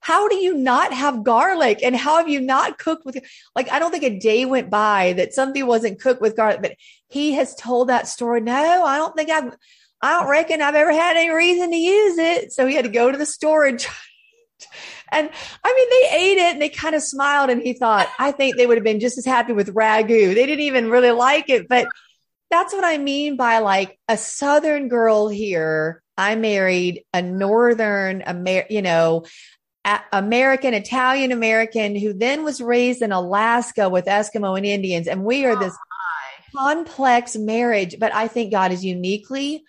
how 0.00 0.28
do 0.28 0.36
you 0.36 0.54
not 0.54 0.92
have 0.92 1.24
garlic? 1.24 1.80
And 1.82 1.94
how 1.94 2.16
have 2.16 2.28
you 2.28 2.40
not 2.40 2.78
cooked 2.78 3.04
with 3.04 3.18
like 3.54 3.70
i 3.70 3.78
don't 3.78 3.90
think 3.90 4.04
a 4.04 4.18
day 4.18 4.44
went 4.44 4.70
by 4.70 5.12
that 5.14 5.32
something 5.32 5.66
wasn't 5.66 6.00
cooked 6.00 6.20
with 6.20 6.36
garlic 6.36 6.62
but 6.62 6.76
he 7.08 7.32
has 7.32 7.54
told 7.54 7.88
that 7.88 8.08
story. 8.08 8.40
No 8.40 8.84
i 8.84 8.96
don't 8.96 9.14
think 9.14 9.30
i've 9.30 9.54
i 10.02 10.18
don't 10.18 10.30
reckon 10.30 10.62
i've 10.62 10.74
ever 10.74 10.92
had 10.92 11.16
any 11.16 11.30
reason 11.30 11.70
to 11.70 11.76
use 11.76 12.18
it. 12.18 12.52
So 12.52 12.66
he 12.66 12.74
had 12.74 12.84
to 12.84 12.90
go 12.90 13.10
to 13.10 13.18
the 13.18 13.26
store 13.26 13.66
and 13.66 13.84
and 15.12 15.30
i 15.64 15.74
mean 15.74 15.88
they 15.90 16.18
ate 16.18 16.38
it 16.38 16.52
and 16.52 16.62
they 16.62 16.68
kind 16.68 16.94
of 16.94 17.02
smiled 17.02 17.50
and 17.50 17.62
he 17.62 17.72
thought 17.72 18.08
i 18.18 18.32
think 18.32 18.56
they 18.56 18.66
would 18.66 18.76
have 18.76 18.84
been 18.84 19.00
just 19.00 19.18
as 19.18 19.26
happy 19.26 19.52
with 19.52 19.74
ragu. 19.74 20.34
They 20.34 20.46
didn't 20.46 20.60
even 20.60 20.90
really 20.90 21.10
like 21.10 21.50
it 21.50 21.68
but 21.68 21.88
that's 22.50 22.72
what 22.72 22.84
i 22.84 22.98
mean 22.98 23.36
by 23.36 23.58
like 23.58 23.98
a 24.08 24.16
southern 24.16 24.88
girl 24.88 25.28
here 25.28 26.02
I 26.20 26.34
married 26.34 27.04
a 27.14 27.22
northern, 27.22 28.22
Amer- 28.26 28.66
you 28.68 28.82
know, 28.82 29.24
American, 30.12 30.74
Italian 30.74 31.32
American, 31.32 31.96
who 31.96 32.12
then 32.12 32.44
was 32.44 32.60
raised 32.60 33.02
in 33.02 33.12
Alaska 33.12 33.88
with 33.88 34.04
Eskimo 34.04 34.56
and 34.56 34.66
Indians. 34.66 35.08
And 35.08 35.24
we 35.24 35.46
are 35.46 35.56
oh, 35.56 35.58
this 35.58 35.74
oh 35.74 35.90
complex 36.56 37.36
marriage, 37.36 37.96
but 37.98 38.14
I 38.14 38.28
think 38.28 38.50
God 38.50 38.70
has 38.70 38.84
uniquely 38.84 39.64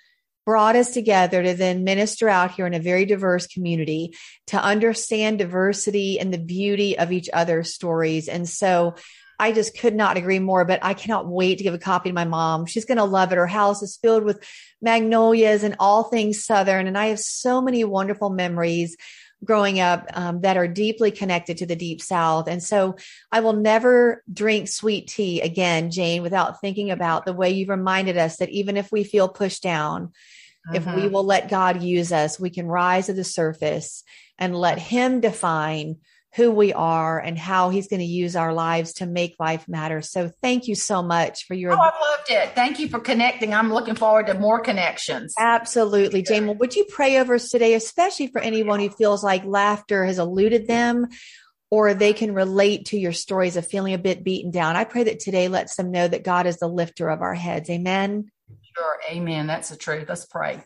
brought 0.46 0.76
us 0.76 0.94
together 0.94 1.44
to 1.44 1.54
then 1.54 1.84
minister 1.84 2.28
out 2.28 2.52
here 2.52 2.66
in 2.66 2.74
a 2.74 2.80
very 2.80 3.06
diverse 3.06 3.48
community 3.48 4.14
to 4.48 4.62
understand 4.62 5.38
diversity 5.38 6.20
and 6.20 6.34
the 6.34 6.40
beauty 6.40 6.98
of 6.98 7.12
each 7.12 7.30
other's 7.32 7.74
stories. 7.74 8.28
And 8.28 8.50
so 8.50 8.96
I 9.40 9.52
just 9.54 9.78
could 9.78 9.96
not 9.96 10.18
agree 10.18 10.40
more, 10.40 10.66
but 10.66 10.84
I 10.84 10.94
cannot 10.94 11.28
wait 11.28 11.58
to 11.58 11.64
give 11.64 11.74
a 11.74 11.80
copy 11.80 12.10
to 12.10 12.14
my 12.14 12.26
mom. 12.26 12.66
She's 12.66 12.86
going 12.86 12.98
to 12.98 13.04
love 13.04 13.32
it. 13.32 13.38
Her 13.38 13.48
house 13.48 13.82
is 13.82 13.98
filled 13.98 14.24
with 14.24 14.44
magnolias 14.82 15.64
and 15.64 15.76
all 15.80 16.04
things 16.04 16.44
Southern. 16.44 16.86
And 16.86 16.98
I 16.98 17.08
have 17.08 17.20
so 17.20 17.62
many 17.62 17.84
wonderful 17.84 18.30
memories 18.30 18.98
growing 19.44 19.80
up 19.80 20.06
um, 20.14 20.42
that 20.42 20.58
are 20.58 20.68
deeply 20.68 21.12
connected 21.12 21.58
to 21.58 21.66
the 21.66 21.76
deep 21.76 22.02
south. 22.02 22.48
And 22.48 22.62
so 22.62 22.96
I 23.32 23.40
will 23.40 23.54
never 23.54 24.24
drink 24.32 24.68
sweet 24.68 25.08
tea 25.08 25.42
again, 25.42 25.90
Jane, 25.90 26.22
without 26.22 26.62
thinking 26.62 26.92
about 26.92 27.26
the 27.26 27.34
way 27.34 27.50
you've 27.50 27.70
reminded 27.70 28.18
us 28.18 28.38
that 28.38 28.50
even 28.50 28.78
if 28.78 28.92
we 28.92 29.04
feel 29.04 29.28
pushed 29.28 29.64
down, 29.64 30.12
uh-huh. 30.68 30.76
if 30.76 30.86
we 30.86 30.92
mm-hmm. 30.92 31.14
will 31.14 31.24
let 31.24 31.50
God 31.50 31.82
use 31.82 32.12
us, 32.12 32.40
we 32.40 32.50
can 32.50 32.68
rise 32.68 33.08
to 33.08 33.14
the 33.14 33.24
surface 33.24 34.04
and 34.38 34.56
let 34.56 34.78
Him 34.78 35.22
define 35.22 35.98
who 36.36 36.50
we 36.50 36.72
are 36.72 37.20
and 37.20 37.38
how 37.38 37.70
he's 37.70 37.90
going 37.90 38.00
to 38.00 38.06
use 38.06 38.38
our 38.38 38.54
lives 38.54 38.94
to 38.94 39.06
make 39.06 39.36
life 39.38 39.68
matter. 39.68 40.02
So 40.02 40.32
thank 40.42 40.68
you 40.68 40.76
so 40.76 41.04
much 41.04 41.46
for 41.46 41.56
your. 41.56 41.74
Oh, 41.74 41.78
I 41.78 41.86
loved 41.86 42.30
it. 42.30 42.56
Thank 42.56 42.80
you 42.80 42.88
for 42.88 43.00
connecting. 43.00 43.54
I'm 43.54 43.74
looking 43.74 43.96
forward 43.96 44.28
to 44.28 44.34
more 44.34 44.62
connections. 44.62 45.34
Absolutely. 45.38 46.22
Jane, 46.22 46.48
well, 46.48 46.56
would 46.56 46.76
you 46.76 46.86
pray 46.86 47.20
over 47.20 47.36
us 47.36 47.50
today, 47.50 47.74
especially 47.74 48.28
for 48.28 48.40
anyone 48.40 48.80
who 48.80 48.90
feels 48.90 49.24
like 49.24 49.44
laughter 49.44 50.06
has 50.06 50.20
eluded 50.20 50.68
them 50.68 51.08
or 51.70 51.94
they 51.94 52.14
can 52.14 52.34
relate 52.34 52.86
to 52.88 52.98
your 52.98 53.14
stories 53.14 53.58
of 53.58 53.68
feeling 53.68 53.94
a 53.94 53.98
bit 53.98 54.24
beaten 54.24 54.52
down? 54.52 54.78
I 54.78 54.86
pray 54.86 55.04
that 55.04 55.20
today 55.20 55.50
lets 55.50 55.76
them 55.76 55.92
know 55.92 56.08
that 56.08 56.24
God 56.24 56.48
is 56.48 56.58
the 56.60 56.68
lifter 56.68 57.10
of 57.10 57.22
our 57.22 57.36
heads. 57.36 57.70
Amen. 57.70 58.32
Sure. 58.78 59.00
Amen. 59.10 59.48
That's 59.48 59.68
the 59.68 59.76
truth. 59.76 60.08
Let's 60.08 60.26
pray. 60.26 60.64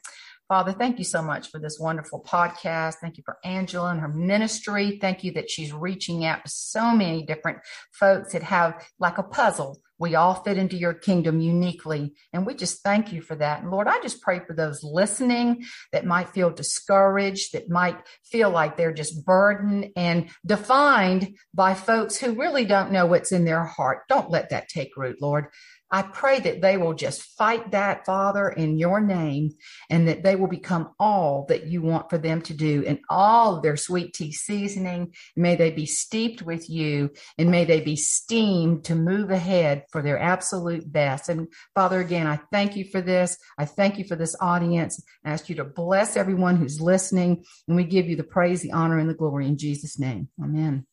Father, 0.48 0.74
thank 0.74 1.00
you 1.00 1.04
so 1.04 1.24
much 1.24 1.50
for 1.50 1.58
this 1.58 1.80
wonderful 1.80 2.22
podcast. 2.22 2.96
Thank 3.02 3.18
you 3.18 3.24
for 3.26 3.38
Angela 3.44 3.90
and 3.90 4.00
her 4.00 4.08
ministry. 4.08 5.00
Thank 5.02 5.24
you 5.24 5.32
that 5.32 5.50
she's 5.50 5.74
reaching 5.74 6.24
out 6.24 6.46
to 6.46 6.52
so 6.52 6.92
many 6.92 7.26
different 7.26 7.60
folks 7.92 8.34
that 8.34 8.44
have 8.44 8.88
like 9.00 9.18
a 9.18 9.24
puzzle. 9.24 9.82
We 9.98 10.14
all 10.14 10.36
fit 10.36 10.58
into 10.60 10.76
your 10.76 10.94
kingdom 10.94 11.40
uniquely. 11.40 12.14
And 12.32 12.46
we 12.46 12.54
just 12.54 12.84
thank 12.84 13.12
you 13.12 13.22
for 13.22 13.36
that. 13.38 13.62
And 13.62 13.72
Lord, 13.72 13.88
I 13.88 14.00
just 14.02 14.22
pray 14.22 14.40
for 14.46 14.54
those 14.54 14.84
listening 14.84 15.66
that 15.94 16.06
might 16.06 16.30
feel 16.30 16.52
discouraged, 16.52 17.54
that 17.54 17.70
might 17.70 17.98
feel 18.24 18.52
like 18.52 18.78
they're 18.78 18.94
just 18.94 19.26
burdened 19.26 19.92
and 19.96 20.30
defined 20.46 21.38
by 21.56 21.74
folks 21.74 22.18
who 22.18 22.34
really 22.34 22.66
don't 22.66 22.92
know 22.92 23.08
what's 23.08 23.32
in 23.32 23.46
their 23.46 23.64
heart. 23.64 24.02
Don't 24.10 24.30
let 24.30 24.50
that 24.50 24.70
take 24.70 24.96
root, 24.96 25.22
Lord. 25.22 25.48
I 25.96 26.02
pray 26.02 26.42
that 26.42 26.60
they 26.60 26.76
will 26.76 26.94
just 26.94 27.22
fight 27.38 27.72
that, 27.72 28.06
Father, 28.06 28.50
in 28.50 28.78
your 28.78 29.00
name, 29.00 29.52
and 29.90 30.10
that 30.10 30.24
they 30.24 30.36
will 30.36 30.50
become 30.50 30.90
all 31.00 31.46
that 31.48 31.68
you 31.68 31.82
want 31.82 32.10
for 32.10 32.18
them 32.18 32.42
to 32.42 32.54
do 32.54 32.84
and 32.86 33.00
all 33.10 33.56
of 33.56 33.64
their 33.64 33.78
sweet 33.78 34.14
tea 34.14 34.34
seasoning. 34.34 35.14
May 35.38 35.56
they 35.56 35.72
be 35.72 35.86
steeped 35.86 36.42
with 36.42 36.70
you 36.70 37.12
and 37.38 37.50
may 37.50 37.64
they 37.64 37.80
be 37.80 37.96
steamed 37.96 38.84
to 38.86 38.96
move 38.96 39.32
ahead 39.32 39.86
for 39.90 40.02
their 40.02 40.20
absolute 40.20 40.92
best. 40.92 41.30
And 41.30 41.48
Father, 41.74 42.02
again, 42.02 42.28
I 42.28 42.42
thank 42.52 42.76
you 42.76 42.84
for 42.92 43.00
this. 43.00 43.38
I 43.58 43.64
thank 43.64 43.98
you 43.98 44.04
for 44.04 44.18
this 44.18 44.36
audience. 44.42 45.02
I 45.24 45.30
ask 45.30 45.48
you 45.48 45.56
to 45.56 45.64
bless 45.64 46.18
everyone 46.18 46.58
who's 46.58 46.82
listening. 46.82 47.46
And 47.70 47.78
we 47.78 47.86
give 47.86 48.10
you 48.10 48.18
the 48.18 48.24
praise, 48.26 48.62
the 48.62 48.74
honor, 48.74 49.00
and 49.00 49.10
the 49.10 49.14
glory 49.14 49.48
in 49.48 49.58
Jesus' 49.58 49.98
name. 49.98 50.28
Amen. 50.44 50.88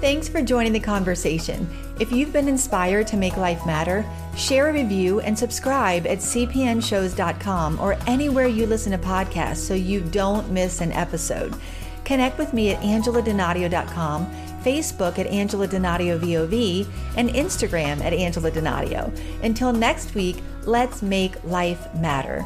Thanks 0.00 0.28
for 0.28 0.42
joining 0.42 0.72
the 0.72 0.80
conversation. 0.80 1.66
If 1.98 2.12
you've 2.12 2.32
been 2.32 2.48
inspired 2.48 3.06
to 3.08 3.16
make 3.16 3.38
life 3.38 3.64
matter, 3.64 4.04
share 4.36 4.68
a 4.68 4.72
review 4.72 5.20
and 5.20 5.38
subscribe 5.38 6.06
at 6.06 6.18
cpnshows.com 6.18 7.80
or 7.80 7.96
anywhere 8.06 8.46
you 8.46 8.66
listen 8.66 8.92
to 8.92 8.98
podcasts 8.98 9.56
so 9.56 9.72
you 9.72 10.00
don't 10.00 10.50
miss 10.50 10.82
an 10.82 10.92
episode. 10.92 11.54
Connect 12.04 12.38
with 12.38 12.52
me 12.52 12.72
at 12.72 12.82
angeladonadio.com, 12.82 14.26
Facebook 14.62 15.18
at 15.18 15.26
Angela 15.28 15.66
Donadio 15.66 16.18
VOV, 16.18 16.86
and 17.16 17.30
Instagram 17.30 18.04
at 18.04 18.12
Angela 18.12 18.50
Donadio. 18.50 19.10
Until 19.42 19.72
next 19.72 20.14
week, 20.14 20.36
let's 20.64 21.00
make 21.00 21.42
life 21.42 21.92
matter. 21.94 22.44